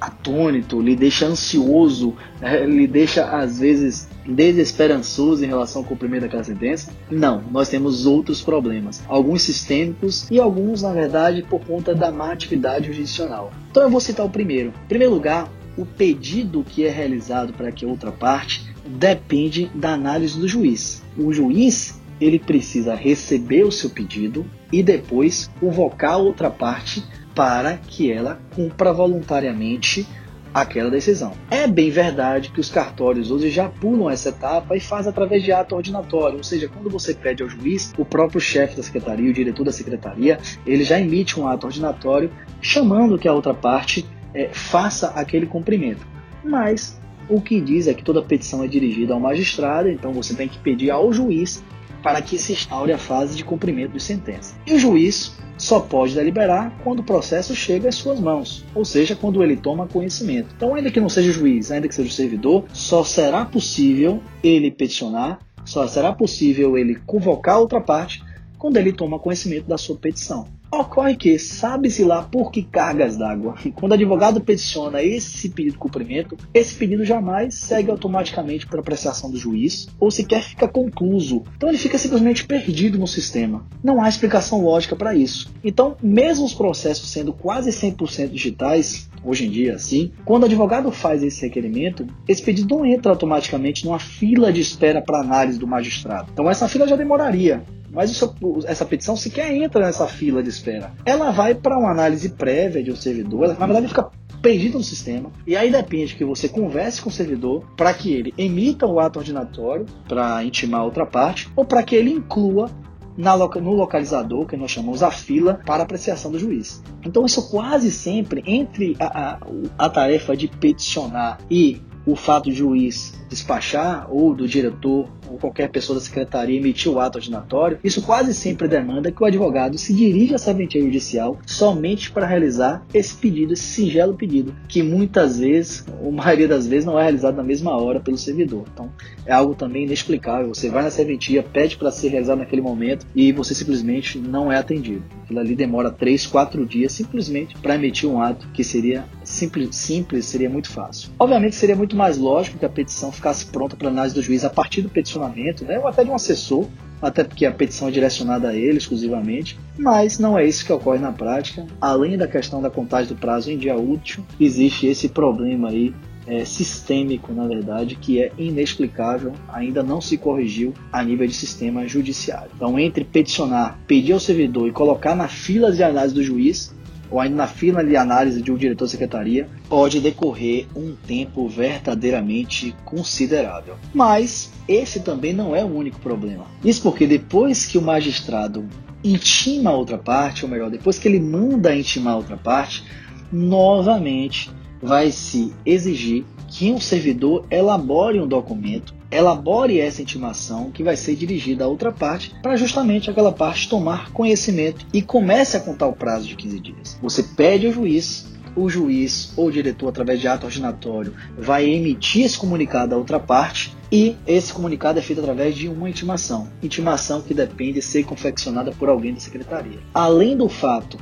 atônito, 0.00 0.80
lhe 0.80 0.96
deixa 0.96 1.26
ansioso, 1.26 2.14
é, 2.40 2.64
lhe 2.64 2.86
deixa 2.86 3.24
às 3.24 3.58
vezes 3.58 4.08
desesperançoso 4.26 5.44
em 5.44 5.48
relação 5.48 5.82
ao 5.82 5.88
cumprimento 5.88 6.22
daquela 6.22 6.44
sentença? 6.44 6.92
Não, 7.10 7.42
nós 7.50 7.68
temos 7.68 8.06
outros 8.06 8.42
problemas, 8.42 9.02
alguns 9.08 9.42
sistêmicos 9.42 10.30
e 10.30 10.38
alguns, 10.38 10.82
na 10.82 10.92
verdade, 10.92 11.42
por 11.42 11.60
conta 11.60 11.94
da 11.94 12.12
má 12.12 12.32
atividade 12.32 12.86
jurisdicional. 12.86 13.52
Então 13.70 13.82
eu 13.82 13.90
vou 13.90 14.00
citar 14.00 14.26
o 14.26 14.30
primeiro. 14.30 14.72
Em 14.84 14.88
primeiro 14.88 15.14
lugar, 15.14 15.50
o 15.76 15.86
pedido 15.86 16.64
que 16.64 16.84
é 16.84 16.90
realizado 16.90 17.52
para 17.52 17.70
que 17.70 17.86
outra 17.86 18.10
parte 18.10 18.66
depende 18.86 19.70
da 19.74 19.92
análise 19.92 20.38
do 20.38 20.48
juiz. 20.48 21.02
O 21.16 21.32
juiz 21.32 21.98
ele 22.20 22.38
precisa 22.38 22.94
receber 22.94 23.64
o 23.64 23.70
seu 23.70 23.90
pedido 23.90 24.44
e 24.72 24.82
depois 24.82 25.48
convocar 25.60 26.14
a 26.14 26.18
outra 26.18 26.50
parte 26.50 27.02
para 27.38 27.76
que 27.76 28.10
ela 28.10 28.40
cumpra 28.56 28.92
voluntariamente 28.92 30.04
aquela 30.52 30.90
decisão. 30.90 31.34
É 31.48 31.68
bem 31.68 31.88
verdade 31.88 32.50
que 32.50 32.58
os 32.58 32.68
cartórios 32.68 33.30
hoje 33.30 33.48
já 33.48 33.68
pulam 33.68 34.10
essa 34.10 34.30
etapa 34.30 34.76
e 34.76 34.80
fazem 34.80 35.10
através 35.10 35.44
de 35.44 35.52
ato 35.52 35.76
ordinatório, 35.76 36.38
ou 36.38 36.42
seja, 36.42 36.68
quando 36.68 36.90
você 36.90 37.14
pede 37.14 37.44
ao 37.44 37.48
juiz, 37.48 37.94
o 37.96 38.04
próprio 38.04 38.40
chefe 38.40 38.76
da 38.76 38.82
secretaria, 38.82 39.30
o 39.30 39.32
diretor 39.32 39.62
da 39.62 39.70
secretaria, 39.70 40.40
ele 40.66 40.82
já 40.82 40.98
emite 40.98 41.38
um 41.38 41.46
ato 41.46 41.68
ordinatório 41.68 42.28
chamando 42.60 43.16
que 43.16 43.28
a 43.28 43.32
outra 43.32 43.54
parte 43.54 44.04
é, 44.34 44.48
faça 44.48 45.10
aquele 45.10 45.46
cumprimento. 45.46 46.04
Mas 46.42 47.00
o 47.28 47.40
que 47.40 47.60
diz 47.60 47.86
é 47.86 47.94
que 47.94 48.02
toda 48.02 48.20
petição 48.20 48.64
é 48.64 48.66
dirigida 48.66 49.14
ao 49.14 49.20
magistrado, 49.20 49.88
então 49.88 50.12
você 50.12 50.34
tem 50.34 50.48
que 50.48 50.58
pedir 50.58 50.90
ao 50.90 51.12
juiz 51.12 51.62
para 52.02 52.22
que 52.22 52.38
se 52.38 52.52
instaure 52.52 52.92
a 52.92 52.98
fase 52.98 53.36
de 53.36 53.44
cumprimento 53.44 53.92
de 53.92 54.02
sentença. 54.02 54.54
E 54.66 54.74
o 54.74 54.78
juiz 54.78 55.36
só 55.56 55.80
pode 55.80 56.14
deliberar 56.14 56.72
quando 56.84 57.00
o 57.00 57.04
processo 57.04 57.54
chega 57.54 57.88
às 57.88 57.96
suas 57.96 58.20
mãos, 58.20 58.64
ou 58.74 58.84
seja, 58.84 59.16
quando 59.16 59.42
ele 59.42 59.56
toma 59.56 59.88
conhecimento. 59.88 60.54
Então, 60.56 60.74
ainda 60.74 60.90
que 60.90 61.00
não 61.00 61.08
seja 61.08 61.32
juiz, 61.32 61.70
ainda 61.70 61.88
que 61.88 61.94
seja 61.94 62.08
o 62.08 62.12
servidor, 62.12 62.64
só 62.72 63.02
será 63.02 63.44
possível 63.44 64.22
ele 64.42 64.70
peticionar, 64.70 65.40
só 65.64 65.86
será 65.86 66.12
possível 66.12 66.78
ele 66.78 66.94
convocar 67.06 67.58
outra 67.58 67.80
parte 67.80 68.22
quando 68.56 68.76
ele 68.76 68.92
toma 68.92 69.18
conhecimento 69.18 69.66
da 69.66 69.76
sua 69.76 69.96
petição. 69.96 70.46
Ocorre 70.70 71.16
que, 71.16 71.38
sabe-se 71.38 72.04
lá 72.04 72.22
por 72.22 72.52
que 72.52 72.62
cargas 72.62 73.16
d'água, 73.16 73.54
quando 73.74 73.92
o 73.92 73.94
advogado 73.94 74.40
peticiona 74.40 75.02
esse 75.02 75.48
pedido 75.48 75.72
de 75.72 75.78
cumprimento, 75.78 76.36
esse 76.52 76.74
pedido 76.74 77.06
jamais 77.06 77.54
segue 77.54 77.90
automaticamente 77.90 78.66
para 78.66 78.80
apreciação 78.80 79.30
do 79.30 79.38
juiz 79.38 79.88
ou 79.98 80.10
sequer 80.10 80.42
fica 80.42 80.68
concluso. 80.68 81.42
Então 81.56 81.70
ele 81.70 81.78
fica 81.78 81.96
simplesmente 81.96 82.44
perdido 82.44 82.98
no 82.98 83.06
sistema. 83.06 83.66
Não 83.82 84.02
há 84.02 84.08
explicação 84.10 84.62
lógica 84.62 84.94
para 84.94 85.14
isso. 85.14 85.50
Então, 85.64 85.96
mesmo 86.02 86.44
os 86.44 86.52
processos 86.52 87.10
sendo 87.10 87.32
quase 87.32 87.70
100% 87.70 88.28
digitais, 88.28 89.08
hoje 89.24 89.46
em 89.46 89.50
dia 89.50 89.74
assim, 89.74 90.12
quando 90.24 90.42
o 90.42 90.46
advogado 90.46 90.92
faz 90.92 91.22
esse 91.22 91.40
requerimento, 91.42 92.06
esse 92.28 92.42
pedido 92.42 92.76
não 92.76 92.84
entra 92.84 93.10
automaticamente 93.10 93.86
numa 93.86 93.98
fila 93.98 94.52
de 94.52 94.60
espera 94.60 95.00
para 95.00 95.20
análise 95.20 95.58
do 95.58 95.66
magistrado. 95.66 96.28
Então 96.30 96.50
essa 96.50 96.68
fila 96.68 96.86
já 96.86 96.94
demoraria. 96.94 97.62
Mas 97.90 98.10
isso, 98.10 98.34
essa 98.66 98.84
petição 98.84 99.16
sequer 99.16 99.52
entra 99.52 99.86
nessa 99.86 100.06
fila 100.06 100.42
de 100.42 100.48
espera. 100.48 100.92
Ela 101.04 101.30
vai 101.30 101.54
para 101.54 101.78
uma 101.78 101.90
análise 101.90 102.30
prévia 102.30 102.82
de 102.82 102.90
um 102.90 102.96
servidor, 102.96 103.44
ela, 103.44 103.54
na 103.54 103.66
verdade 103.66 103.88
fica 103.88 104.10
perdida 104.42 104.78
no 104.78 104.84
sistema. 104.84 105.30
E 105.46 105.56
aí 105.56 105.70
depende 105.70 106.14
que 106.14 106.24
você 106.24 106.48
converse 106.48 107.00
com 107.00 107.08
o 107.08 107.12
servidor 107.12 107.64
para 107.76 107.92
que 107.92 108.12
ele 108.12 108.32
emita 108.38 108.86
o 108.86 109.00
ato 109.00 109.18
ordinatório 109.18 109.86
para 110.06 110.44
intimar 110.44 110.84
outra 110.84 111.04
parte 111.04 111.50
ou 111.56 111.64
para 111.64 111.82
que 111.82 111.96
ele 111.96 112.10
inclua 112.10 112.70
na, 113.18 113.36
no 113.36 113.72
localizador, 113.72 114.46
que 114.46 114.56
nós 114.56 114.70
chamamos 114.70 115.02
a 115.02 115.10
fila, 115.10 115.60
para 115.66 115.82
apreciação 115.82 116.30
do 116.30 116.38
juiz. 116.38 116.80
Então, 117.04 117.26
isso 117.26 117.50
quase 117.50 117.90
sempre, 117.90 118.44
entre 118.46 118.96
a, 119.00 119.06
a, 119.34 119.38
a 119.76 119.88
tarefa 119.88 120.36
de 120.36 120.46
peticionar 120.46 121.38
e 121.50 121.82
o 122.08 122.16
fato 122.16 122.48
do 122.48 122.54
juiz 122.54 123.12
despachar 123.28 124.06
ou 124.10 124.34
do 124.34 124.48
diretor 124.48 125.06
ou 125.30 125.36
qualquer 125.36 125.68
pessoa 125.68 125.98
da 125.98 126.04
secretaria 126.04 126.56
emitir 126.56 126.90
o 126.90 126.98
ato 126.98 127.18
ordinatório, 127.18 127.78
isso 127.84 128.00
quase 128.00 128.32
sempre 128.32 128.66
demanda 128.66 129.12
que 129.12 129.22
o 129.22 129.26
advogado 129.26 129.76
se 129.76 129.92
dirija 129.92 130.36
à 130.36 130.38
serventia 130.38 130.80
judicial 130.80 131.38
somente 131.44 132.10
para 132.10 132.26
realizar 132.26 132.86
esse 132.94 133.14
pedido, 133.14 133.52
esse 133.52 133.62
singelo 133.62 134.14
pedido, 134.14 134.54
que 134.66 134.82
muitas 134.82 135.38
vezes, 135.38 135.84
ou 136.02 136.10
maioria 136.10 136.48
das 136.48 136.66
vezes, 136.66 136.86
não 136.86 136.98
é 136.98 137.02
realizado 137.02 137.36
na 137.36 137.42
mesma 137.42 137.76
hora 137.76 138.00
pelo 138.00 138.16
servidor. 138.16 138.64
Então, 138.72 138.90
é 139.26 139.32
algo 139.32 139.54
também 139.54 139.84
inexplicável. 139.84 140.48
Você 140.48 140.70
vai 140.70 140.82
na 140.82 140.90
serventia, 140.90 141.42
pede 141.42 141.76
para 141.76 141.90
ser 141.90 142.08
realizado 142.08 142.38
naquele 142.38 142.62
momento 142.62 143.06
e 143.14 143.32
você 143.32 143.54
simplesmente 143.54 144.18
não 144.18 144.50
é 144.50 144.56
atendido. 144.56 145.17
Aquilo 145.28 145.40
ali 145.40 145.54
demora 145.54 145.90
3, 145.90 146.26
4 146.26 146.64
dias 146.64 146.90
simplesmente 146.90 147.54
para 147.58 147.74
emitir 147.74 148.08
um 148.08 148.18
ato 148.18 148.48
que 148.48 148.64
seria 148.64 149.04
simples, 149.22 149.76
simples, 149.76 150.24
seria 150.24 150.48
muito 150.48 150.70
fácil. 150.70 151.10
Obviamente 151.18 151.54
seria 151.54 151.76
muito 151.76 151.94
mais 151.94 152.16
lógico 152.16 152.58
que 152.58 152.64
a 152.64 152.68
petição 152.68 153.12
ficasse 153.12 153.44
pronta 153.44 153.76
para 153.76 153.88
análise 153.88 154.14
do 154.14 154.22
juiz 154.22 154.42
a 154.42 154.48
partir 154.48 154.80
do 154.80 154.88
peticionamento, 154.88 155.66
né, 155.66 155.78
ou 155.78 155.86
até 155.86 156.02
de 156.02 156.08
um 156.08 156.14
assessor, 156.14 156.66
até 157.02 157.22
porque 157.22 157.44
a 157.44 157.52
petição 157.52 157.88
é 157.88 157.90
direcionada 157.90 158.48
a 158.48 158.54
ele 158.54 158.78
exclusivamente, 158.78 159.60
mas 159.78 160.18
não 160.18 160.38
é 160.38 160.46
isso 160.46 160.64
que 160.64 160.72
ocorre 160.72 160.98
na 160.98 161.12
prática. 161.12 161.66
Além 161.78 162.16
da 162.16 162.26
questão 162.26 162.62
da 162.62 162.70
contagem 162.70 163.08
do 163.08 163.20
prazo 163.20 163.50
em 163.50 163.58
dia 163.58 163.76
útil, 163.76 164.24
existe 164.40 164.86
esse 164.86 165.10
problema 165.10 165.68
aí 165.68 165.94
é, 166.28 166.44
sistêmico, 166.44 167.32
na 167.32 167.46
verdade, 167.46 167.96
que 167.96 168.20
é 168.22 168.30
inexplicável, 168.36 169.32
ainda 169.48 169.82
não 169.82 170.00
se 170.00 170.18
corrigiu 170.18 170.74
a 170.92 171.02
nível 171.02 171.26
de 171.26 171.32
sistema 171.32 171.88
judiciário. 171.88 172.50
Então, 172.54 172.78
entre 172.78 173.02
peticionar, 173.02 173.78
pedir 173.86 174.12
ao 174.12 174.20
servidor 174.20 174.68
e 174.68 174.72
colocar 174.72 175.14
na 175.14 175.26
fila 175.26 175.72
de 175.72 175.82
análise 175.82 176.14
do 176.14 176.22
juiz, 176.22 176.76
ou 177.10 177.18
ainda 177.18 177.36
na 177.36 177.46
fila 177.46 177.82
de 177.82 177.96
análise 177.96 178.42
de 178.42 178.52
um 178.52 178.56
diretor 178.56 178.84
de 178.84 178.90
secretaria, 178.90 179.48
pode 179.70 180.00
decorrer 180.00 180.66
um 180.76 180.94
tempo 181.06 181.48
verdadeiramente 181.48 182.76
considerável. 182.84 183.76
Mas 183.94 184.52
esse 184.68 185.00
também 185.00 185.32
não 185.32 185.56
é 185.56 185.64
o 185.64 185.74
único 185.74 185.98
problema. 186.00 186.44
Isso 186.62 186.82
porque 186.82 187.06
depois 187.06 187.64
que 187.64 187.78
o 187.78 187.82
magistrado 187.82 188.66
intima 189.02 189.70
a 189.70 189.74
outra 189.74 189.96
parte, 189.96 190.44
ou 190.44 190.50
melhor, 190.50 190.70
depois 190.70 190.98
que 190.98 191.08
ele 191.08 191.20
manda 191.20 191.74
intimar 191.74 192.12
a 192.12 192.16
outra 192.18 192.36
parte, 192.36 192.84
novamente 193.32 194.50
vai 194.82 195.10
se 195.10 195.52
exigir 195.64 196.24
que 196.48 196.72
um 196.72 196.80
servidor 196.80 197.44
elabore 197.50 198.20
um 198.20 198.26
documento, 198.26 198.94
elabore 199.10 199.80
essa 199.80 200.02
intimação 200.02 200.70
que 200.70 200.82
vai 200.82 200.96
ser 200.96 201.14
dirigida 201.14 201.64
a 201.64 201.68
outra 201.68 201.92
parte, 201.92 202.34
para 202.42 202.56
justamente 202.56 203.10
aquela 203.10 203.32
parte 203.32 203.68
tomar 203.68 204.10
conhecimento 204.12 204.86
e 204.92 205.02
comece 205.02 205.56
a 205.56 205.60
contar 205.60 205.86
o 205.86 205.92
prazo 205.92 206.26
de 206.26 206.36
15 206.36 206.60
dias. 206.60 206.98
Você 207.02 207.22
pede 207.22 207.66
ao 207.66 207.72
juiz, 207.72 208.26
o 208.56 208.68
juiz 208.68 209.32
ou 209.36 209.48
o 209.48 209.52
diretor, 209.52 209.88
através 209.88 210.20
de 210.20 210.26
ato 210.26 210.46
ordinatório, 210.46 211.14
vai 211.38 211.68
emitir 211.68 212.24
esse 212.24 212.38
comunicado 212.38 212.94
à 212.94 212.98
outra 212.98 213.20
parte 213.20 213.76
e 213.90 214.16
esse 214.26 214.52
comunicado 214.52 214.98
é 214.98 215.02
feito 215.02 215.20
através 215.20 215.54
de 215.54 215.68
uma 215.68 215.88
intimação. 215.88 216.48
Intimação 216.62 217.22
que 217.22 217.32
depende 217.32 217.74
de 217.74 217.82
ser 217.82 218.04
confeccionada 218.04 218.72
por 218.72 218.88
alguém 218.88 219.14
da 219.14 219.20
secretaria. 219.20 219.78
Além 219.94 220.36
do 220.36 220.48
fato 220.48 220.98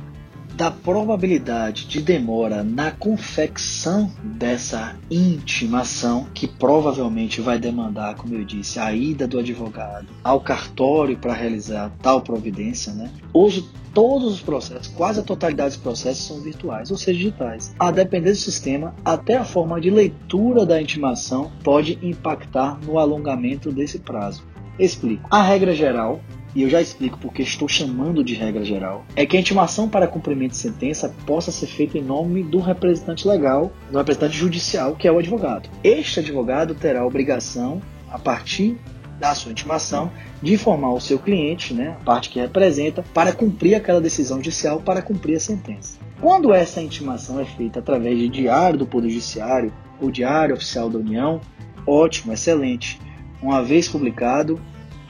da 0.57 0.71
probabilidade 0.71 1.85
de 1.85 2.01
demora 2.01 2.63
na 2.63 2.89
confecção 2.89 4.11
dessa 4.23 4.97
intimação, 5.09 6.25
que 6.33 6.47
provavelmente 6.47 7.39
vai 7.41 7.59
demandar, 7.59 8.15
como 8.15 8.33
eu 8.33 8.43
disse, 8.43 8.79
a 8.79 8.91
ida 8.91 9.27
do 9.27 9.37
advogado 9.37 10.07
ao 10.23 10.41
cartório 10.41 11.15
para 11.15 11.33
realizar 11.33 11.91
tal 12.01 12.21
providência, 12.21 12.91
né? 12.91 13.11
Hoje 13.31 13.69
todos 13.93 14.33
os 14.33 14.41
processos, 14.41 14.87
quase 14.87 15.19
a 15.19 15.23
totalidade 15.23 15.75
dos 15.75 15.83
processos 15.83 16.25
são 16.25 16.41
virtuais, 16.41 16.89
ou 16.89 16.97
seja, 16.97 17.19
digitais. 17.19 17.75
A 17.79 17.91
depender 17.91 18.31
do 18.31 18.37
sistema, 18.37 18.95
até 19.05 19.37
a 19.37 19.45
forma 19.45 19.79
de 19.79 19.91
leitura 19.91 20.65
da 20.65 20.81
intimação 20.81 21.51
pode 21.63 21.99
impactar 22.01 22.79
no 22.83 22.97
alongamento 22.97 23.71
desse 23.71 23.99
prazo. 23.99 24.43
Explico. 24.79 25.27
A 25.29 25.41
regra 25.41 25.73
geral 25.73 26.19
e 26.55 26.63
eu 26.63 26.69
já 26.69 26.81
explico 26.81 27.17
porque 27.19 27.41
estou 27.41 27.67
chamando 27.67 28.23
de 28.23 28.33
regra 28.33 28.63
geral, 28.63 29.05
é 29.15 29.25
que 29.25 29.37
a 29.37 29.39
intimação 29.39 29.87
para 29.87 30.07
cumprimento 30.07 30.51
de 30.51 30.57
sentença 30.57 31.13
possa 31.25 31.51
ser 31.51 31.67
feita 31.67 31.97
em 31.97 32.03
nome 32.03 32.43
do 32.43 32.59
representante 32.59 33.27
legal, 33.27 33.71
do 33.91 33.97
representante 33.97 34.37
judicial, 34.37 34.95
que 34.95 35.07
é 35.07 35.11
o 35.11 35.19
advogado. 35.19 35.69
Este 35.83 36.19
advogado 36.19 36.73
terá 36.73 37.01
a 37.01 37.05
obrigação, 37.05 37.81
a 38.09 38.17
partir 38.17 38.77
da 39.19 39.33
sua 39.33 39.51
intimação, 39.51 40.11
de 40.41 40.53
informar 40.53 40.93
o 40.93 41.01
seu 41.01 41.17
cliente, 41.17 41.73
né, 41.73 41.97
a 41.99 42.03
parte 42.03 42.29
que 42.29 42.39
representa, 42.39 43.03
para 43.13 43.33
cumprir 43.33 43.75
aquela 43.75 43.99
decisão 43.99 44.37
judicial, 44.37 44.79
para 44.79 45.01
cumprir 45.01 45.35
a 45.35 45.39
sentença. 45.39 45.97
Quando 46.21 46.53
essa 46.53 46.81
intimação 46.81 47.39
é 47.39 47.45
feita 47.45 47.79
através 47.79 48.17
de 48.17 48.27
diário 48.27 48.77
do 48.77 48.85
Poder 48.85 49.09
Judiciário, 49.09 49.73
o 49.99 50.11
Diário 50.11 50.55
Oficial 50.55 50.89
da 50.89 50.99
União, 50.99 51.41
ótimo, 51.85 52.33
excelente. 52.33 52.99
Uma 53.41 53.63
vez 53.63 53.87
publicado, 53.87 54.59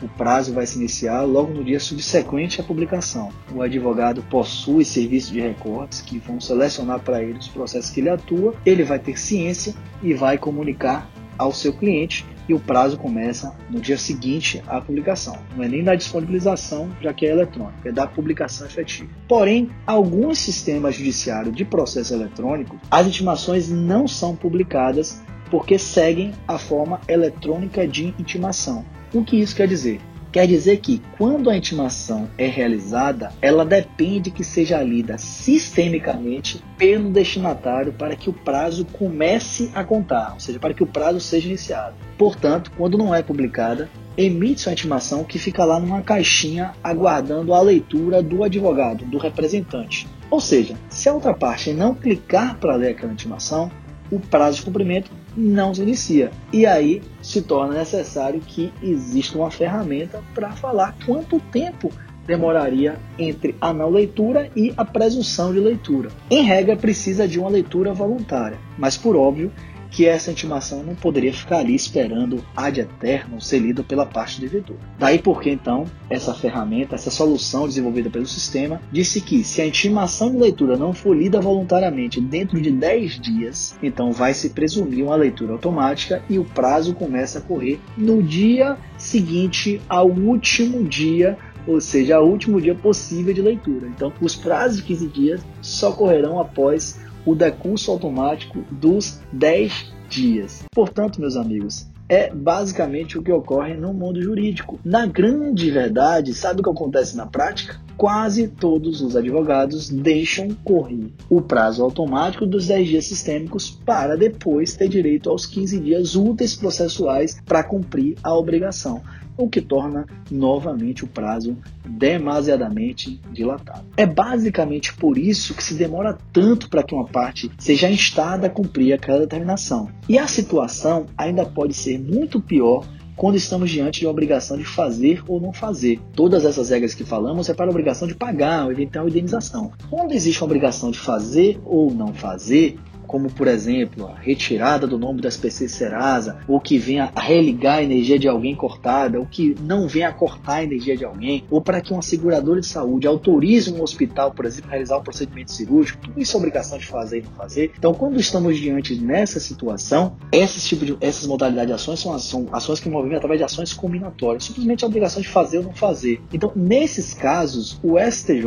o 0.01 0.07
prazo 0.07 0.53
vai 0.53 0.65
se 0.65 0.77
iniciar 0.77 1.23
logo 1.23 1.53
no 1.53 1.63
dia 1.63 1.79
subsequente 1.79 2.61
à 2.61 2.63
publicação. 2.63 3.29
O 3.53 3.61
advogado 3.61 4.21
possui 4.23 4.85
serviço 4.85 5.31
de 5.31 5.39
recortes 5.39 6.01
que 6.01 6.19
vão 6.19 6.39
selecionar 6.39 6.99
para 6.99 7.23
ele 7.23 7.39
os 7.39 7.47
processos 7.47 7.89
que 7.89 7.99
ele 7.99 8.09
atua, 8.09 8.53
ele 8.65 8.83
vai 8.83 8.99
ter 8.99 9.17
ciência 9.17 9.73
e 10.01 10.13
vai 10.13 10.37
comunicar 10.37 11.09
ao 11.37 11.53
seu 11.53 11.73
cliente 11.73 12.25
e 12.47 12.53
o 12.53 12.59
prazo 12.59 12.97
começa 12.97 13.53
no 13.69 13.79
dia 13.79 13.97
seguinte 13.97 14.63
à 14.67 14.79
publicação. 14.79 15.37
Não 15.55 15.63
é 15.63 15.67
nem 15.67 15.83
da 15.83 15.95
disponibilização, 15.95 16.89
já 17.01 17.13
que 17.13 17.25
é 17.25 17.31
eletrônico, 17.31 17.87
é 17.87 17.91
da 17.91 18.07
publicação 18.07 18.65
efetiva. 18.65 19.09
Porém, 19.27 19.69
alguns 19.85 20.39
sistemas 20.39 20.95
judiciários 20.95 21.55
de 21.55 21.65
processo 21.65 22.13
eletrônico, 22.13 22.79
as 22.89 23.05
intimações 23.05 23.69
não 23.69 24.07
são 24.07 24.35
publicadas 24.35 25.21
porque 25.51 25.77
seguem 25.77 26.33
a 26.47 26.57
forma 26.57 26.99
eletrônica 27.07 27.87
de 27.87 28.13
intimação. 28.19 28.85
O 29.13 29.23
que 29.23 29.37
isso 29.37 29.55
quer 29.55 29.67
dizer? 29.67 30.01
Quer 30.31 30.45
dizer 30.45 30.77
que 30.77 31.01
quando 31.17 31.49
a 31.49 31.55
intimação 31.55 32.29
é 32.37 32.45
realizada, 32.45 33.31
ela 33.41 33.65
depende 33.65 34.29
que 34.29 34.43
seja 34.43 34.81
lida 34.83 35.17
sistemicamente 35.17 36.61
pelo 36.77 37.09
destinatário 37.09 37.93
para 37.93 38.15
que 38.15 38.29
o 38.29 38.33
prazo 38.33 38.85
comece 38.85 39.71
a 39.73 39.83
contar, 39.83 40.33
ou 40.33 40.39
seja, 40.39 40.59
para 40.59 40.73
que 40.73 40.83
o 40.83 40.87
prazo 40.87 41.19
seja 41.21 41.47
iniciado. 41.47 41.95
Portanto, 42.17 42.71
quando 42.77 42.97
não 42.97 43.15
é 43.15 43.23
publicada, 43.23 43.89
emite-se 44.17 44.69
intimação 44.69 45.23
que 45.23 45.39
fica 45.39 45.63
lá 45.63 45.79
numa 45.79 46.01
caixinha 46.01 46.73
aguardando 46.83 47.53
a 47.53 47.61
leitura 47.61 48.21
do 48.21 48.43
advogado, 48.43 49.05
do 49.05 49.17
representante. 49.17 50.07
Ou 50.29 50.41
seja, 50.41 50.75
se 50.89 51.07
a 51.07 51.13
outra 51.13 51.33
parte 51.33 51.71
não 51.71 51.95
clicar 51.95 52.57
para 52.57 52.75
ler 52.75 52.89
aquela 52.89 53.13
intimação, 53.13 53.71
o 54.11 54.19
prazo 54.19 54.57
de 54.57 54.63
cumprimento 54.63 55.11
não 55.37 55.73
se 55.73 55.83
inicia. 55.83 56.31
E 56.51 56.65
aí 56.65 57.01
se 57.21 57.43
torna 57.43 57.77
necessário 57.77 58.41
que 58.41 58.73
exista 58.81 59.37
uma 59.37 59.51
ferramenta 59.51 60.21
para 60.33 60.51
falar 60.51 60.95
quanto 61.05 61.39
tempo 61.39 61.91
demoraria 62.25 62.97
entre 63.17 63.55
a 63.61 63.71
não 63.71 63.89
leitura 63.89 64.51
e 64.55 64.73
a 64.75 64.83
presunção 64.83 65.53
de 65.53 65.59
leitura. 65.59 66.09
Em 66.29 66.43
regra, 66.43 66.75
precisa 66.75 67.25
de 67.25 67.39
uma 67.39 67.49
leitura 67.49 67.93
voluntária, 67.93 68.57
mas 68.77 68.97
por 68.97 69.15
óbvio 69.15 69.51
que 69.91 70.05
essa 70.05 70.31
intimação 70.31 70.83
não 70.83 70.95
poderia 70.95 71.33
ficar 71.33 71.59
ali 71.59 71.75
esperando 71.75 72.43
ad 72.55 72.79
eterno 72.79 73.41
ser 73.41 73.59
lida 73.59 73.83
pela 73.83 74.05
parte 74.05 74.39
do 74.39 74.41
devedor. 74.41 74.77
Daí 74.97 75.19
porque 75.19 75.49
então 75.49 75.85
essa 76.09 76.33
ferramenta, 76.33 76.95
essa 76.95 77.11
solução 77.11 77.67
desenvolvida 77.67 78.09
pelo 78.09 78.25
sistema, 78.25 78.81
disse 78.91 79.21
que 79.21 79.43
se 79.43 79.61
a 79.61 79.67
intimação 79.67 80.31
de 80.31 80.37
leitura 80.37 80.77
não 80.77 80.93
for 80.93 81.15
lida 81.15 81.41
voluntariamente 81.41 82.21
dentro 82.21 82.59
de 82.61 82.71
10 82.71 83.19
dias, 83.19 83.77
então 83.81 84.11
vai 84.11 84.33
se 84.33 84.51
presumir 84.51 85.03
uma 85.03 85.15
leitura 85.15 85.53
automática 85.53 86.23
e 86.29 86.39
o 86.39 86.45
prazo 86.45 86.93
começa 86.93 87.39
a 87.39 87.41
correr 87.41 87.79
no 87.97 88.21
dia 88.21 88.77
seguinte 88.97 89.81
ao 89.87 90.09
último 90.09 90.83
dia 90.83 91.37
ou 91.67 91.81
seja, 91.81 92.15
ao 92.15 92.27
último 92.27 92.61
dia 92.61 92.73
possível 92.73 93.33
de 93.33 93.41
leitura. 93.41 93.87
Então, 93.87 94.13
os 94.21 94.35
prazos 94.35 94.77
de 94.77 94.83
15 94.83 95.07
dias 95.07 95.41
só 95.61 95.91
correrão 95.91 96.39
após 96.39 96.97
o 97.27 97.35
decurso 97.35 97.91
automático 97.91 98.63
dos 98.71 99.19
10 99.33 99.91
dias. 100.09 100.63
Portanto, 100.73 101.19
meus 101.19 101.35
amigos, 101.35 101.85
é 102.07 102.33
basicamente 102.33 103.17
o 103.17 103.21
que 103.21 103.31
ocorre 103.33 103.73
no 103.73 103.93
mundo 103.93 104.21
jurídico. 104.21 104.79
Na 104.83 105.05
grande 105.05 105.69
verdade, 105.69 106.33
sabe 106.33 106.61
o 106.61 106.63
que 106.63 106.69
acontece 106.69 107.17
na 107.17 107.25
prática? 107.25 107.81
Quase 107.97 108.47
todos 108.47 109.01
os 109.01 109.17
advogados 109.17 109.89
deixam 109.89 110.55
correr 110.63 111.11
o 111.29 111.41
prazo 111.41 111.83
automático 111.83 112.45
dos 112.45 112.67
10 112.67 112.87
dias 112.87 113.05
sistêmicos 113.05 113.69
para 113.69 114.15
depois 114.15 114.77
ter 114.77 114.87
direito 114.87 115.29
aos 115.29 115.45
15 115.45 115.81
dias 115.81 116.15
úteis 116.15 116.55
processuais 116.55 117.41
para 117.45 117.63
cumprir 117.63 118.15
a 118.23 118.33
obrigação 118.33 119.01
o 119.37 119.47
que 119.47 119.61
torna 119.61 120.05
novamente 120.31 121.03
o 121.03 121.07
prazo 121.07 121.55
demasiadamente 121.85 123.21
dilatado. 123.31 123.85
É 123.95 124.05
basicamente 124.05 124.93
por 124.93 125.17
isso 125.17 125.53
que 125.53 125.63
se 125.63 125.75
demora 125.75 126.17
tanto 126.33 126.69
para 126.69 126.83
que 126.83 126.95
uma 126.95 127.05
parte 127.05 127.51
seja 127.57 127.89
instada 127.89 128.47
a 128.47 128.49
cumprir 128.49 128.93
aquela 128.93 129.19
determinação. 129.19 129.89
E 130.09 130.17
a 130.17 130.27
situação 130.27 131.05
ainda 131.17 131.45
pode 131.45 131.73
ser 131.73 131.99
muito 131.99 132.41
pior 132.41 132.85
quando 133.17 133.35
estamos 133.35 133.71
diante 133.71 133.99
de 133.99 134.05
uma 134.05 134.11
obrigação 134.11 134.57
de 134.57 134.63
fazer 134.63 135.23
ou 135.27 135.41
não 135.41 135.51
fazer. 135.51 135.99
Todas 136.13 136.45
essas 136.45 136.69
regras 136.69 136.93
que 136.93 137.03
falamos 137.03 137.49
é 137.49 137.53
para 137.53 137.65
a 137.65 137.69
obrigação 137.69 138.07
de 138.07 138.13
pagar 138.13 138.65
ou 138.65 138.71
eventual 138.71 139.09
indenização. 139.09 139.71
Quando 139.89 140.11
existe 140.11 140.39
uma 140.39 140.45
obrigação 140.45 140.91
de 140.91 140.99
fazer 140.99 141.59
ou 141.65 141.91
não 141.91 142.13
fazer, 142.13 142.77
como 143.07 143.31
por 143.31 143.47
exemplo 143.47 144.07
a 144.07 144.15
retirada 144.15 144.85
do 144.85 144.99
nome 144.99 145.21
das 145.21 145.37
PC 145.37 145.67
Serasa, 145.67 146.39
ou 146.47 146.59
que 146.59 146.77
venha 146.77 147.11
a 147.15 147.21
religar 147.21 147.79
a 147.79 147.83
energia 147.83 148.19
de 148.19 148.27
alguém 148.27 148.55
cortada, 148.55 149.19
ou 149.19 149.25
que 149.25 149.55
não 149.61 149.87
venha 149.87 150.09
a 150.09 150.13
cortar 150.13 150.55
a 150.55 150.63
energia 150.63 150.95
de 150.95 151.05
alguém, 151.05 151.45
ou 151.49 151.61
para 151.61 151.81
que 151.81 151.93
uma 151.93 152.01
seguradora 152.01 152.59
de 152.59 152.67
saúde 152.67 153.07
autorize 153.07 153.71
um 153.71 153.81
hospital, 153.81 154.31
por 154.31 154.45
exemplo, 154.45 154.69
a 154.69 154.71
realizar 154.71 154.97
um 154.97 155.03
procedimento 155.03 155.51
cirúrgico, 155.51 155.99
tudo 156.01 156.19
isso 156.19 156.35
é 156.35 156.37
obrigação 156.37 156.77
de 156.77 156.85
fazer 156.85 157.19
e 157.19 157.21
não 157.23 157.31
fazer. 157.31 157.71
Então, 157.77 157.93
quando 157.93 158.19
estamos 158.19 158.57
diante 158.57 158.95
nessa 158.95 159.39
situação, 159.39 160.17
esses 160.31 160.67
tipo 160.67 160.85
de, 160.85 160.97
essas 160.99 161.25
modalidades 161.25 161.67
de 161.67 161.73
ações 161.73 161.99
são, 161.99 162.17
são 162.19 162.47
ações 162.51 162.79
que 162.79 162.89
movem 162.89 163.15
através 163.15 163.39
de 163.39 163.45
ações 163.45 163.73
combinatórias, 163.73 164.43
simplesmente 164.43 164.83
a 164.83 164.87
obrigação 164.87 165.21
de 165.21 165.27
fazer 165.27 165.59
ou 165.59 165.63
não 165.63 165.73
fazer. 165.73 166.21
Então, 166.33 166.51
nesses 166.55 167.13
casos, 167.13 167.79
o 167.83 167.97
STJ, 167.99 168.45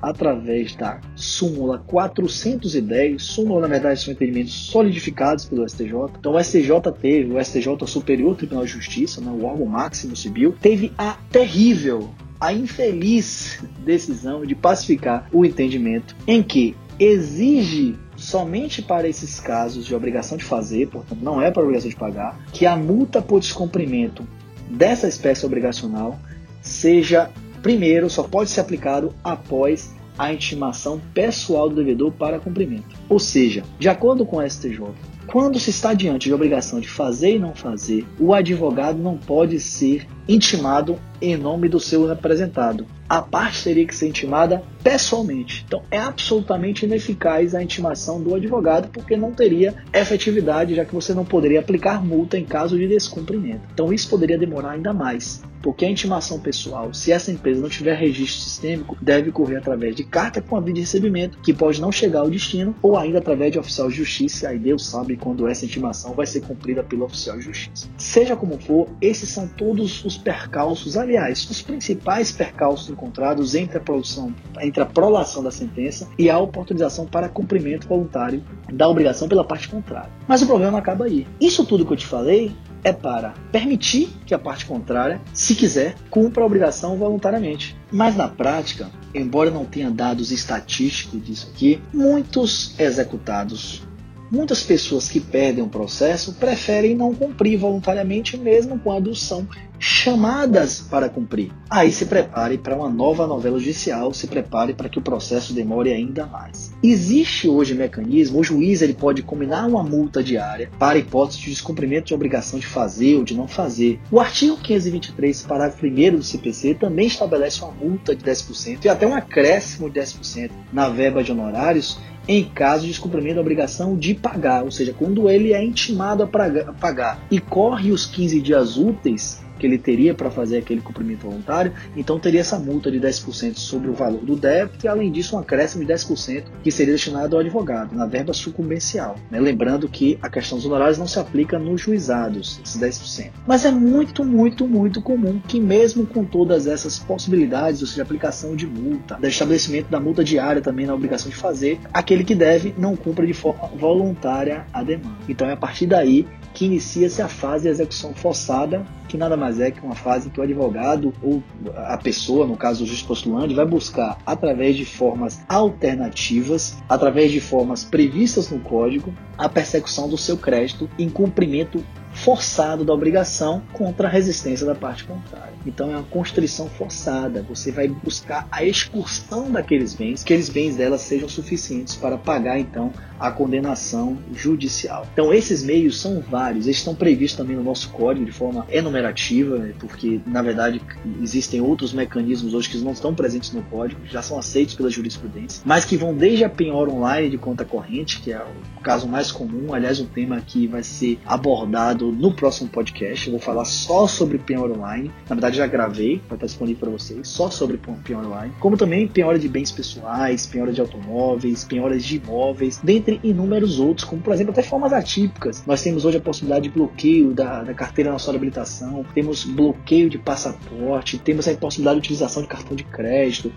através 0.00 0.74
da 0.76 1.00
súmula 1.14 1.78
410, 1.86 3.22
súmula 3.22 3.62
na 3.62 3.68
verdade 3.68 4.00
são 4.02 4.12
entendimentos 4.12 4.52
solidificados 4.52 5.44
pelo 5.44 5.68
STJ. 5.68 5.92
Então 6.18 6.34
o 6.34 6.42
STJ 6.42 6.92
teve, 7.00 7.32
o 7.32 7.42
STJ 7.42 7.86
Superior 7.86 8.36
Tribunal 8.36 8.64
de 8.64 8.72
Justiça, 8.72 9.20
né, 9.20 9.30
o 9.30 9.44
órgão 9.44 9.66
máximo 9.66 10.16
civil, 10.16 10.54
teve 10.60 10.92
a 10.98 11.16
terrível, 11.30 12.10
a 12.40 12.52
infeliz 12.52 13.62
decisão 13.84 14.44
de 14.44 14.54
pacificar 14.54 15.28
o 15.32 15.44
entendimento 15.44 16.16
em 16.26 16.42
que 16.42 16.76
exige 16.98 17.96
somente 18.16 18.82
para 18.82 19.08
esses 19.08 19.40
casos 19.40 19.86
de 19.86 19.94
obrigação 19.94 20.36
de 20.36 20.44
fazer, 20.44 20.88
portanto 20.88 21.20
não 21.20 21.40
é 21.40 21.50
para 21.50 21.62
obrigação 21.62 21.90
de 21.90 21.96
pagar, 21.96 22.38
que 22.52 22.66
a 22.66 22.76
multa 22.76 23.20
por 23.20 23.40
descumprimento 23.40 24.26
dessa 24.70 25.08
espécie 25.08 25.44
obrigacional 25.44 26.18
seja 26.60 27.30
primeiro 27.62 28.10
só 28.10 28.22
pode 28.22 28.50
ser 28.50 28.60
aplicado 28.60 29.14
após 29.22 29.94
a 30.18 30.32
intimação 30.32 31.00
pessoal 31.14 31.68
do 31.68 31.76
devedor 31.76 32.12
para 32.12 32.38
cumprimento. 32.38 32.96
Ou 33.08 33.18
seja, 33.18 33.62
de 33.78 33.88
acordo 33.88 34.24
com 34.24 34.36
o 34.36 34.48
STJ, 34.48 34.80
quando 35.26 35.58
se 35.58 35.70
está 35.70 35.94
diante 35.94 36.28
de 36.28 36.34
obrigação 36.34 36.80
de 36.80 36.88
fazer 36.88 37.36
e 37.36 37.38
não 37.38 37.54
fazer, 37.54 38.04
o 38.18 38.34
advogado 38.34 38.98
não 38.98 39.16
pode 39.16 39.58
ser 39.60 40.06
intimado 40.28 40.98
em 41.20 41.36
nome 41.36 41.68
do 41.68 41.78
seu 41.78 42.06
representado. 42.06 42.86
A 43.08 43.22
parte 43.22 43.62
teria 43.62 43.86
que 43.86 43.94
ser 43.94 44.08
intimada 44.08 44.62
pessoalmente. 44.82 45.64
Então 45.66 45.82
é 45.90 45.98
absolutamente 45.98 46.84
ineficaz 46.84 47.54
a 47.54 47.62
intimação 47.62 48.20
do 48.20 48.34
advogado 48.34 48.88
porque 48.88 49.16
não 49.16 49.32
teria 49.32 49.74
efetividade, 49.92 50.74
já 50.74 50.84
que 50.84 50.94
você 50.94 51.14
não 51.14 51.24
poderia 51.24 51.60
aplicar 51.60 52.04
multa 52.04 52.38
em 52.38 52.44
caso 52.44 52.76
de 52.76 52.88
descumprimento. 52.88 53.62
Então 53.72 53.92
isso 53.92 54.08
poderia 54.08 54.38
demorar 54.38 54.72
ainda 54.72 54.92
mais. 54.92 55.42
Porque 55.62 55.84
a 55.84 55.90
intimação 55.90 56.40
pessoal, 56.40 56.92
se 56.92 57.12
essa 57.12 57.30
empresa 57.30 57.60
não 57.60 57.68
tiver 57.68 57.94
registro 57.94 58.40
sistêmico, 58.40 58.96
deve 59.00 59.30
correr 59.30 59.56
através 59.56 59.94
de 59.94 60.02
carta 60.02 60.42
com 60.42 60.56
aviso 60.56 60.74
de 60.74 60.80
recebimento, 60.80 61.38
que 61.38 61.54
pode 61.54 61.80
não 61.80 61.92
chegar 61.92 62.20
ao 62.20 62.30
destino, 62.30 62.74
ou 62.82 62.96
ainda 62.96 63.18
através 63.18 63.52
de 63.52 63.60
oficial 63.60 63.88
de 63.88 63.94
justiça, 63.94 64.48
aí 64.48 64.58
Deus 64.58 64.84
sabe 64.84 65.16
quando 65.16 65.46
essa 65.46 65.64
intimação 65.64 66.14
vai 66.14 66.26
ser 66.26 66.40
cumprida 66.40 66.82
pelo 66.82 67.04
oficial 67.04 67.36
de 67.38 67.44
justiça. 67.44 67.88
Seja 67.96 68.34
como 68.34 68.58
for, 68.58 68.88
esses 69.00 69.28
são 69.28 69.46
todos 69.46 70.04
os 70.04 70.11
percalços, 70.16 70.96
aliás, 70.96 71.48
os 71.48 71.62
principais 71.62 72.32
percalços 72.32 72.90
encontrados 72.90 73.54
entre 73.54 73.78
a 73.78 73.80
produção, 73.80 74.34
entre 74.60 74.82
a 74.82 74.86
prolação 74.86 75.42
da 75.42 75.50
sentença 75.50 76.08
e 76.18 76.30
a 76.30 76.38
oportunização 76.38 77.06
para 77.06 77.28
cumprimento 77.28 77.88
voluntário 77.88 78.42
da 78.72 78.88
obrigação 78.88 79.28
pela 79.28 79.44
parte 79.44 79.68
contrária. 79.68 80.10
Mas 80.26 80.42
o 80.42 80.46
problema 80.46 80.78
acaba 80.78 81.04
aí. 81.04 81.26
Isso 81.40 81.64
tudo 81.64 81.84
que 81.84 81.92
eu 81.92 81.96
te 81.96 82.06
falei 82.06 82.54
é 82.84 82.92
para 82.92 83.34
permitir 83.50 84.08
que 84.26 84.34
a 84.34 84.38
parte 84.38 84.66
contrária, 84.66 85.20
se 85.32 85.54
quiser, 85.54 85.94
cumpra 86.10 86.42
a 86.42 86.46
obrigação 86.46 86.96
voluntariamente. 86.96 87.76
Mas 87.90 88.16
na 88.16 88.28
prática, 88.28 88.90
embora 89.14 89.50
não 89.50 89.64
tenha 89.64 89.90
dados 89.90 90.32
estatísticos 90.32 91.24
disso 91.24 91.50
aqui, 91.52 91.80
muitos 91.92 92.78
executados, 92.78 93.82
muitas 94.30 94.62
pessoas 94.62 95.08
que 95.08 95.20
perdem 95.20 95.62
o 95.62 95.68
processo 95.68 96.32
preferem 96.34 96.96
não 96.96 97.14
cumprir 97.14 97.58
voluntariamente, 97.58 98.36
mesmo 98.36 98.78
quando 98.78 99.14
são 99.14 99.46
chamadas 99.82 100.80
para 100.80 101.08
cumprir. 101.08 101.50
Aí 101.68 101.90
se 101.90 102.06
prepare 102.06 102.56
para 102.56 102.76
uma 102.76 102.88
nova 102.88 103.26
novela 103.26 103.58
judicial, 103.58 104.14
se 104.14 104.28
prepare 104.28 104.74
para 104.74 104.88
que 104.88 105.00
o 105.00 105.02
processo 105.02 105.52
demore 105.52 105.92
ainda 105.92 106.24
mais. 106.24 106.72
Existe 106.80 107.48
hoje 107.48 107.74
mecanismo, 107.74 108.38
o 108.38 108.44
juiz 108.44 108.80
ele 108.80 108.94
pode 108.94 109.24
combinar 109.24 109.66
uma 109.66 109.82
multa 109.82 110.22
diária 110.22 110.70
para 110.78 111.00
hipótese 111.00 111.40
de 111.40 111.50
descumprimento 111.50 112.06
de 112.06 112.14
obrigação 112.14 112.60
de 112.60 112.66
fazer 112.66 113.16
ou 113.16 113.24
de 113.24 113.34
não 113.34 113.48
fazer. 113.48 113.98
O 114.08 114.20
artigo 114.20 114.56
523, 114.56 115.42
parágrafo 115.42 115.84
1 115.84 116.16
do 116.16 116.22
CPC, 116.22 116.74
também 116.74 117.08
estabelece 117.08 117.60
uma 117.60 117.72
multa 117.72 118.14
de 118.14 118.24
10% 118.24 118.84
e 118.84 118.88
até 118.88 119.04
um 119.04 119.16
acréscimo 119.16 119.90
de 119.90 119.98
10% 119.98 120.52
na 120.72 120.88
verba 120.90 121.24
de 121.24 121.32
honorários 121.32 121.98
em 122.28 122.44
caso 122.44 122.82
de 122.82 122.88
descumprimento 122.90 123.34
da 123.34 123.40
obrigação 123.40 123.96
de 123.96 124.14
pagar, 124.14 124.62
ou 124.62 124.70
seja, 124.70 124.94
quando 124.96 125.28
ele 125.28 125.52
é 125.52 125.64
intimado 125.64 126.22
a 126.22 126.26
pagar 126.26 127.20
e 127.28 127.40
corre 127.40 127.90
os 127.90 128.06
15 128.06 128.40
dias 128.40 128.76
úteis 128.76 129.41
que 129.62 129.66
ele 129.68 129.78
teria 129.78 130.12
para 130.12 130.28
fazer 130.28 130.58
aquele 130.58 130.80
cumprimento 130.80 131.28
voluntário, 131.28 131.72
então 131.96 132.18
teria 132.18 132.40
essa 132.40 132.58
multa 132.58 132.90
de 132.90 132.98
10% 132.98 133.56
sobre 133.56 133.88
o 133.88 133.92
valor 133.92 134.20
do 134.20 134.34
débito 134.34 134.84
e, 134.84 134.88
além 134.88 135.12
disso, 135.12 135.36
um 135.36 135.38
acréscimo 135.38 135.84
de 135.84 135.92
10% 135.92 136.46
que 136.64 136.70
seria 136.72 136.94
destinado 136.94 137.36
ao 137.36 137.40
advogado, 137.40 137.94
na 137.94 138.04
verba 138.04 138.32
sucumbencial. 138.32 139.14
Né? 139.30 139.38
Lembrando 139.38 139.88
que 139.88 140.18
a 140.20 140.28
questão 140.28 140.58
dos 140.58 140.66
honorários 140.66 140.98
não 140.98 141.06
se 141.06 141.20
aplica 141.20 141.60
nos 141.60 141.80
juizados, 141.80 142.60
esses 142.64 142.80
10%. 142.80 143.30
Mas 143.46 143.64
é 143.64 143.70
muito, 143.70 144.24
muito, 144.24 144.66
muito 144.66 145.00
comum 145.00 145.40
que, 145.46 145.60
mesmo 145.60 146.04
com 146.06 146.24
todas 146.24 146.66
essas 146.66 146.98
possibilidades, 146.98 147.82
ou 147.82 147.86
seja, 147.86 148.02
aplicação 148.02 148.56
de 148.56 148.66
multa, 148.66 149.14
do 149.14 149.28
estabelecimento 149.28 149.88
da 149.88 150.00
multa 150.00 150.24
diária 150.24 150.60
também 150.60 150.86
na 150.86 150.94
obrigação 150.94 151.30
de 151.30 151.36
fazer, 151.36 151.78
aquele 151.92 152.24
que 152.24 152.34
deve 152.34 152.74
não 152.76 152.96
cumpra 152.96 153.24
de 153.24 153.32
forma 153.32 153.68
voluntária 153.78 154.66
a 154.72 154.82
demanda. 154.82 155.18
Então 155.28 155.48
é 155.48 155.52
a 155.52 155.56
partir 155.56 155.86
daí 155.86 156.26
que 156.52 156.66
inicia-se 156.66 157.22
a 157.22 157.28
fase 157.28 157.64
de 157.64 157.70
execução 157.70 158.14
forçada, 158.14 158.84
que 159.12 159.18
nada 159.18 159.36
mais 159.36 159.60
é 159.60 159.70
que 159.70 159.84
uma 159.84 159.94
fase 159.94 160.28
em 160.28 160.30
que 160.30 160.40
o 160.40 160.42
advogado 160.42 161.12
ou 161.22 161.42
a 161.76 161.98
pessoa, 161.98 162.46
no 162.46 162.56
caso 162.56 162.82
o 162.82 162.86
juiz 162.86 163.02
postulante, 163.02 163.52
vai 163.52 163.66
buscar 163.66 164.16
através 164.24 164.74
de 164.74 164.86
formas 164.86 165.44
alternativas, 165.46 166.78
através 166.88 167.30
de 167.30 167.38
formas 167.38 167.84
previstas 167.84 168.48
no 168.48 168.58
código, 168.60 169.12
a 169.36 169.50
persecução 169.50 170.08
do 170.08 170.16
seu 170.16 170.38
crédito 170.38 170.88
em 170.98 171.10
cumprimento 171.10 171.84
forçado 172.12 172.84
da 172.84 172.92
obrigação 172.92 173.62
contra 173.72 174.06
a 174.06 174.10
resistência 174.10 174.66
da 174.66 174.74
parte 174.74 175.04
contrária. 175.04 175.52
Então 175.66 175.90
é 175.90 175.96
uma 175.96 176.02
constrição 176.02 176.68
forçada. 176.68 177.44
Você 177.48 177.70
vai 177.72 177.88
buscar 177.88 178.46
a 178.50 178.64
excursão 178.64 179.50
daqueles 179.50 179.94
bens, 179.94 180.22
que 180.22 180.32
aqueles 180.32 180.48
bens 180.48 180.76
dela 180.76 180.98
sejam 180.98 181.28
suficientes 181.28 181.96
para 181.96 182.18
pagar 182.18 182.58
então 182.58 182.92
a 183.18 183.30
condenação 183.30 184.18
judicial. 184.34 185.06
Então 185.12 185.32
esses 185.32 185.62
meios 185.62 186.00
são 186.00 186.20
vários, 186.20 186.66
eles 186.66 186.78
estão 186.78 186.94
previstos 186.94 187.38
também 187.38 187.56
no 187.56 187.62
nosso 187.62 187.88
código 187.90 188.26
de 188.26 188.32
forma 188.32 188.66
enumerativa, 188.68 189.58
né, 189.58 189.74
porque 189.78 190.20
na 190.26 190.42
verdade 190.42 190.80
existem 191.22 191.60
outros 191.60 191.92
mecanismos 191.92 192.52
hoje 192.52 192.68
que 192.68 192.78
não 192.78 192.92
estão 192.92 193.14
presentes 193.14 193.52
no 193.52 193.62
código, 193.62 194.00
já 194.06 194.22
são 194.22 194.38
aceitos 194.38 194.74
pela 194.74 194.90
jurisprudência, 194.90 195.62
mas 195.64 195.84
que 195.84 195.96
vão 195.96 196.14
desde 196.14 196.44
a 196.44 196.50
penhora 196.50 196.90
online 196.90 197.30
de 197.30 197.38
conta 197.38 197.64
corrente, 197.64 198.20
que 198.20 198.32
é 198.32 198.40
o 198.40 198.80
caso 198.80 199.06
mais 199.06 199.30
comum, 199.30 199.72
aliás 199.72 200.00
um 200.00 200.06
tema 200.06 200.40
que 200.40 200.66
vai 200.66 200.82
ser 200.82 201.18
abordado 201.24 202.01
no 202.10 202.32
próximo 202.32 202.68
podcast. 202.68 203.26
Eu 203.26 203.32
vou 203.32 203.40
falar 203.40 203.64
só 203.64 204.06
sobre 204.06 204.38
penhora 204.38 204.72
online. 204.72 205.10
Na 205.28 205.36
verdade 205.36 205.58
já 205.58 205.66
gravei, 205.66 206.20
vai 206.28 206.36
estar 206.36 206.46
disponível 206.46 206.80
para 206.80 206.90
vocês, 206.90 207.28
só 207.28 207.50
sobre 207.50 207.78
penhora 208.04 208.26
online, 208.26 208.52
como 208.58 208.76
também 208.76 209.06
penhora 209.06 209.38
de 209.38 209.48
bens 209.48 209.70
pessoais, 209.70 210.46
penhora 210.46 210.72
de 210.72 210.80
automóveis, 210.80 211.64
penhoras 211.64 212.04
de 212.04 212.16
imóveis, 212.16 212.80
dentre 212.82 213.12
entre 213.12 213.28
inúmeros 213.28 213.78
outros, 213.78 214.04
como 214.04 214.22
por 214.22 214.32
exemplo 214.32 214.52
até 214.52 214.62
formas 214.62 214.92
atípicas. 214.92 215.64
Nós 215.66 215.82
temos 215.82 216.04
hoje 216.04 216.16
a 216.16 216.20
possibilidade 216.20 216.68
de 216.68 216.70
bloqueio 216.70 217.32
da, 217.32 217.62
da 217.62 217.74
carteira 217.74 218.10
nacional 218.10 218.32
de 218.32 218.36
habilitação, 218.38 219.04
temos 219.14 219.44
bloqueio 219.44 220.08
de 220.08 220.18
passaporte, 220.18 221.18
temos 221.18 221.46
a 221.46 221.54
possibilidade 221.54 222.00
de 222.00 222.06
utilização 222.06 222.42
de 222.42 222.48
cartão 222.48 222.76
de 222.76 222.84
crédito, 222.84 223.52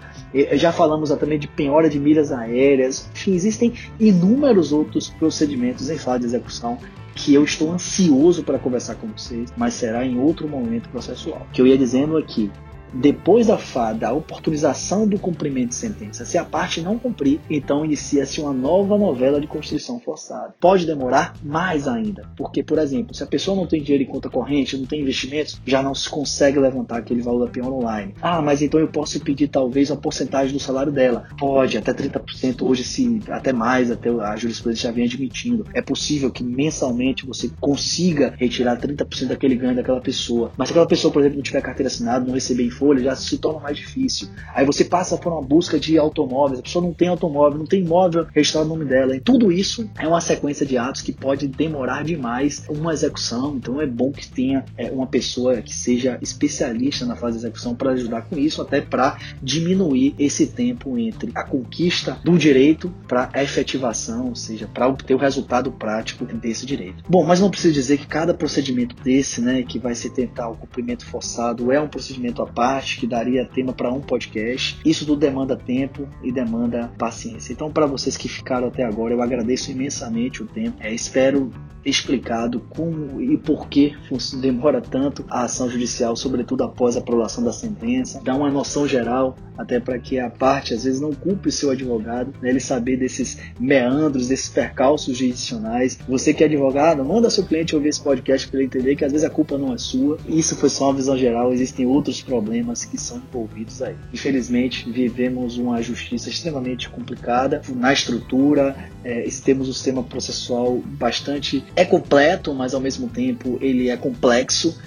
já 0.54 0.72
falamos 0.72 1.10
também 1.10 1.40
de 1.40 1.48
penhora 1.48 1.90
de 1.90 2.00
milhas 2.00 2.32
aéreas, 2.32 3.10
enfim, 3.14 3.34
existem 3.34 3.74
inúmeros 4.00 4.72
outros 4.72 5.10
procedimentos 5.10 5.90
em 5.90 5.98
fase 5.98 6.22
de 6.22 6.26
execução 6.26 6.78
que 7.16 7.34
eu 7.34 7.44
estou 7.44 7.72
ansioso 7.72 8.44
para 8.44 8.60
conversar 8.60 8.96
com 8.96 9.08
vocês, 9.08 9.52
mas 9.56 9.74
será 9.74 10.06
em 10.06 10.20
outro 10.20 10.48
momento 10.48 10.90
processual. 10.90 11.48
O 11.50 11.52
que 11.54 11.62
eu 11.62 11.66
ia 11.66 11.78
dizendo 11.78 12.18
aqui, 12.18 12.52
depois 12.96 13.48
da 13.48 13.58
FAD, 13.58 14.06
a 14.06 14.14
oportunização 14.14 15.08
do 15.08 15.20
cumprimento 15.20 15.70
de 15.70 15.76
sentença, 15.76 16.26
se 16.26 16.38
a 16.38 16.46
parte 16.46 16.82
não 16.82 16.98
cumprir, 16.98 17.42
então 17.50 17.84
inicia-se 17.84 18.40
uma 18.40 18.54
nova 18.54 18.98
novela 18.98 19.40
de 19.42 19.48
constrição 19.48 20.00
forçada. 20.00 20.56
Pode 20.60 20.86
demorar 20.86 21.34
mais 21.44 21.88
ainda, 21.88 22.30
porque, 22.38 22.64
por 22.64 22.78
exemplo, 22.80 23.14
se 23.14 23.22
a 23.22 23.28
pessoa 23.28 23.56
não 23.56 23.68
tem 23.68 23.82
dinheiro 23.82 24.04
em 24.04 24.08
conta 24.08 24.30
corrente, 24.30 24.78
não 24.78 24.86
tem 24.86 25.02
investimentos, 25.02 25.60
já 25.66 25.84
não 25.84 25.94
se 25.94 26.10
consegue 26.10 26.58
levantar 26.58 26.98
aquele 26.98 27.22
valor 27.22 27.46
da 27.46 27.52
penhora 27.52 27.74
online. 27.74 28.14
Ah, 28.22 28.42
mas 28.42 28.62
então 28.62 28.80
eu 28.80 28.88
posso 28.88 29.20
pedir 29.20 29.50
talvez 29.50 29.92
a 29.92 29.96
porcentagem 29.96 30.54
do 30.54 30.60
salário 30.60 30.92
dela. 30.92 31.28
Pode, 31.38 31.78
até 31.78 31.94
30%, 31.94 32.62
hoje 32.62 32.84
se 32.84 33.20
até 33.30 33.52
mais, 33.52 33.92
até 33.92 34.10
a 34.10 34.36
jurisprudência 34.36 34.90
já 34.90 34.96
vem 34.96 35.06
admitindo. 35.06 35.66
É 35.74 35.82
possível 35.82 36.32
que 36.32 36.44
mensalmente 36.44 37.26
você 37.26 37.50
consiga 37.60 38.34
retirar 38.38 38.80
30% 38.80 39.28
daquele 39.28 39.56
ganho 39.56 39.76
daquela 39.76 40.00
pessoa. 40.00 40.52
Mas 40.58 40.70
se 40.70 40.74
aquela 40.74 40.88
pessoa, 40.88 41.12
por 41.12 41.20
exemplo, 41.20 41.38
não 41.38 41.44
tiver 41.44 41.62
carteira 41.62 41.88
assinada, 41.88 42.26
não 42.26 42.34
receber 42.34 42.66
informe, 42.66 42.85
já 42.98 43.16
se 43.16 43.38
torna 43.38 43.60
mais 43.60 43.78
difícil. 43.78 44.28
Aí 44.54 44.66
você 44.66 44.86
passa 44.86 45.18
por 45.18 45.32
uma 45.32 45.42
busca 45.42 45.80
de 45.80 45.98
automóveis, 45.98 46.60
a 46.60 46.64
pessoa 46.64 46.84
não 46.84 46.94
tem 46.94 47.08
automóvel, 47.08 47.60
não 47.60 47.66
tem 47.66 47.82
imóvel 47.82 48.26
registrado 48.34 48.68
no 48.68 48.76
nome 48.76 48.90
dela. 48.90 49.16
E 49.16 49.20
tudo 49.20 49.52
isso 49.52 49.90
é 49.98 50.08
uma 50.08 50.22
sequência 50.22 50.66
de 50.66 50.78
atos 50.78 51.02
que 51.02 51.12
pode 51.12 51.48
demorar 51.48 52.04
demais 52.04 52.66
uma 52.70 52.94
execução. 52.94 53.56
Então 53.58 53.82
é 53.82 53.86
bom 53.86 54.12
que 54.12 54.28
tenha 54.28 54.66
é, 54.78 54.92
uma 54.92 55.08
pessoa 55.08 55.62
que 55.62 55.74
seja 55.74 56.18
especialista 56.22 57.06
na 57.06 57.16
fase 57.16 57.40
de 57.40 57.46
execução 57.46 57.76
para 57.76 57.92
ajudar 57.92 58.24
com 58.24 58.38
isso, 58.38 58.62
até 58.62 58.82
para 58.82 59.18
diminuir 59.42 60.16
esse 60.18 60.48
tempo 60.48 60.98
entre 60.98 61.32
a 61.36 61.44
conquista 61.44 62.18
do 62.24 62.38
direito 62.38 62.92
para 63.08 63.30
a 63.34 63.44
efetivação, 63.44 64.30
ou 64.30 64.36
seja, 64.36 64.68
para 64.68 64.88
obter 64.88 65.14
o 65.14 65.18
resultado 65.18 65.72
prático 65.72 66.26
desse 66.26 66.66
direito. 66.66 67.04
Bom, 67.08 67.24
mas 67.24 67.40
não 67.40 67.50
preciso 67.50 67.74
dizer 67.74 67.98
que 67.98 68.08
cada 68.08 68.34
procedimento 68.34 68.96
desse, 69.04 69.42
né, 69.42 69.64
que 69.64 69.80
vai 69.80 69.96
se 69.96 70.10
tentar 70.10 70.50
o 70.50 70.56
cumprimento 70.56 71.06
forçado, 71.06 71.72
é 71.72 71.80
um 71.80 71.88
procedimento 71.88 72.42
à 72.42 72.46
parte 72.46 72.75
parte 72.76 73.00
que 73.00 73.08
daria 73.08 73.46
tema 73.46 73.72
para 73.72 73.92
um 73.92 74.02
podcast. 74.02 74.78
Isso 74.84 75.06
tudo 75.06 75.20
demanda 75.20 75.56
tempo 75.56 76.08
e 76.22 76.32
demanda 76.32 76.92
paciência. 76.98 77.54
Então, 77.54 77.72
para 77.72 77.86
vocês 77.86 78.18
que 78.18 78.28
ficaram 78.28 78.68
até 78.68 78.84
agora, 78.84 79.14
eu 79.14 79.22
agradeço 79.22 79.72
imensamente 79.72 80.44
o 80.44 80.46
tempo. 80.46 80.76
É, 80.82 80.94
espero 80.94 81.52
explicado 81.86 82.60
como 82.70 83.22
e 83.22 83.38
por 83.38 83.68
que 83.70 83.96
demora 84.42 84.82
tanto 84.82 85.24
a 85.30 85.44
ação 85.44 85.70
judicial, 85.70 86.16
sobretudo 86.16 86.64
após 86.64 86.96
a 86.96 87.00
aprovação 87.00 87.44
da 87.44 87.54
sentença, 87.54 88.22
dar 88.24 88.36
uma 88.36 88.50
noção 88.50 88.88
geral, 88.88 89.38
até 89.58 89.80
para 89.80 90.00
que 90.00 90.20
a 90.20 90.30
parte 90.30 90.74
às 90.74 90.84
vezes 90.84 91.00
não 91.00 91.14
culpe 91.14 91.50
o 91.50 91.52
seu 91.52 91.70
advogado, 91.72 92.34
né, 92.42 92.50
ele 92.50 92.60
saber 92.60 92.98
desses 92.98 93.38
meandros, 93.60 94.28
desses 94.28 94.50
percalços 94.50 95.18
jurisdicionais. 95.18 95.98
Você 96.08 96.34
que 96.34 96.44
é 96.44 96.48
advogado, 96.48 97.06
manda 97.06 97.30
seu 97.30 97.46
cliente 97.46 97.76
ouvir 97.76 97.90
esse 97.90 98.02
podcast 98.02 98.48
para 98.48 98.60
ele 98.60 98.68
entender 98.68 98.96
que 98.96 99.06
às 99.06 99.12
vezes 99.12 99.26
a 99.26 99.30
culpa 99.30 99.58
não 99.58 99.74
é 99.74 99.78
sua. 99.78 100.18
Isso 100.28 100.56
foi 100.56 100.70
só 100.70 100.86
uma 100.86 100.96
visão 100.96 101.18
geral, 101.18 101.54
existem 101.54 101.86
outros 101.86 102.22
problemas 102.22 102.84
que 102.84 102.98
são 102.98 103.18
envolvidos 103.18 103.82
aí. 103.82 103.96
Infelizmente, 104.14 104.90
vivemos 104.92 105.58
uma 105.58 105.82
justiça 105.82 106.30
extremamente 106.30 106.90
complicada 106.90 107.62
na 107.76 107.94
estrutura, 107.94 108.76
é, 109.04 109.24
temos 109.44 109.70
um 109.70 109.74
sistema 109.74 110.02
processual 110.02 110.82
bastante 110.84 111.64
é 111.76 111.84
completo, 111.84 112.54
mas 112.54 112.74
ao 112.74 112.80
mesmo 112.80 113.08
tempo 113.10 113.58
ele 113.62 113.90
é 113.90 113.98
complexo 113.98 114.78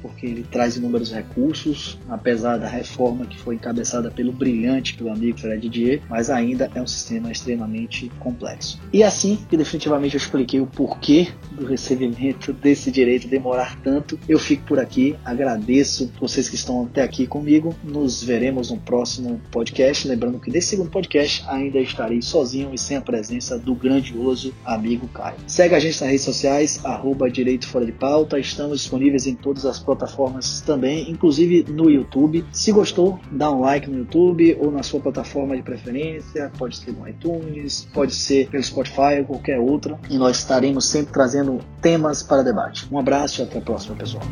porque 0.00 0.26
ele 0.26 0.46
traz 0.50 0.76
inúmeros 0.76 1.12
recursos, 1.12 1.98
apesar 2.08 2.58
da 2.58 2.68
reforma 2.68 3.26
que 3.26 3.38
foi 3.38 3.56
encabeçada 3.56 4.10
pelo 4.10 4.32
brilhante, 4.32 4.94
pelo 4.94 5.10
amigo 5.10 5.38
Fred 5.38 5.60
Didier, 5.60 6.02
mas 6.08 6.30
ainda 6.30 6.70
é 6.74 6.80
um 6.80 6.86
sistema 6.86 7.30
extremamente 7.30 8.10
complexo. 8.18 8.80
E 8.92 9.02
assim 9.02 9.38
que 9.48 9.56
definitivamente 9.56 10.14
eu 10.14 10.18
expliquei 10.18 10.60
o 10.60 10.66
porquê 10.66 11.28
do 11.52 11.66
recebimento 11.66 12.52
desse 12.52 12.90
direito 12.90 13.28
demorar 13.28 13.78
tanto, 13.82 14.18
eu 14.28 14.38
fico 14.38 14.64
por 14.64 14.78
aqui, 14.78 15.16
agradeço 15.24 16.12
vocês 16.20 16.48
que 16.48 16.54
estão 16.54 16.84
até 16.84 17.02
aqui 17.02 17.26
comigo, 17.26 17.74
nos 17.84 18.22
veremos 18.22 18.70
no 18.70 18.78
próximo 18.78 19.40
podcast, 19.50 20.06
lembrando 20.06 20.38
que 20.38 20.50
nesse 20.50 20.68
segundo 20.68 20.90
podcast 20.90 21.44
ainda 21.48 21.78
estarei 21.78 22.22
sozinho 22.22 22.70
e 22.72 22.78
sem 22.78 22.96
a 22.96 23.00
presença 23.00 23.58
do 23.58 23.74
grandioso 23.74 24.54
amigo 24.64 25.08
Caio. 25.08 25.36
Segue 25.46 25.74
a 25.74 25.80
gente 25.80 26.00
nas 26.00 26.10
redes 26.10 26.24
sociais, 26.24 26.84
arroba 26.84 27.30
Direito 27.30 27.66
Fora 27.68 27.86
de 27.86 27.92
Pauta, 27.92 28.38
estamos 28.38 28.80
disponíveis 28.80 29.26
em 29.26 29.34
todas 29.34 29.64
as 29.64 29.78
plataformas 29.88 30.60
também, 30.60 31.10
inclusive 31.10 31.64
no 31.70 31.88
YouTube. 31.88 32.44
Se 32.52 32.70
gostou, 32.70 33.18
dá 33.30 33.50
um 33.50 33.60
like 33.60 33.88
no 33.88 33.98
YouTube 33.98 34.56
ou 34.60 34.70
na 34.70 34.82
sua 34.82 35.00
plataforma 35.00 35.56
de 35.56 35.62
preferência, 35.62 36.52
pode 36.58 36.76
ser 36.76 36.92
no 36.92 37.08
iTunes, 37.08 37.88
pode 37.92 38.14
ser 38.14 38.48
pelo 38.50 38.62
Spotify 38.62 39.20
ou 39.20 39.24
qualquer 39.24 39.58
outra, 39.58 39.98
e 40.10 40.18
nós 40.18 40.38
estaremos 40.38 40.84
sempre 40.86 41.12
trazendo 41.12 41.58
temas 41.80 42.22
para 42.22 42.42
debate. 42.42 42.86
Um 42.92 42.98
abraço 42.98 43.40
e 43.40 43.44
até 43.44 43.58
a 43.58 43.62
próxima, 43.62 43.96
pessoal. 43.96 44.22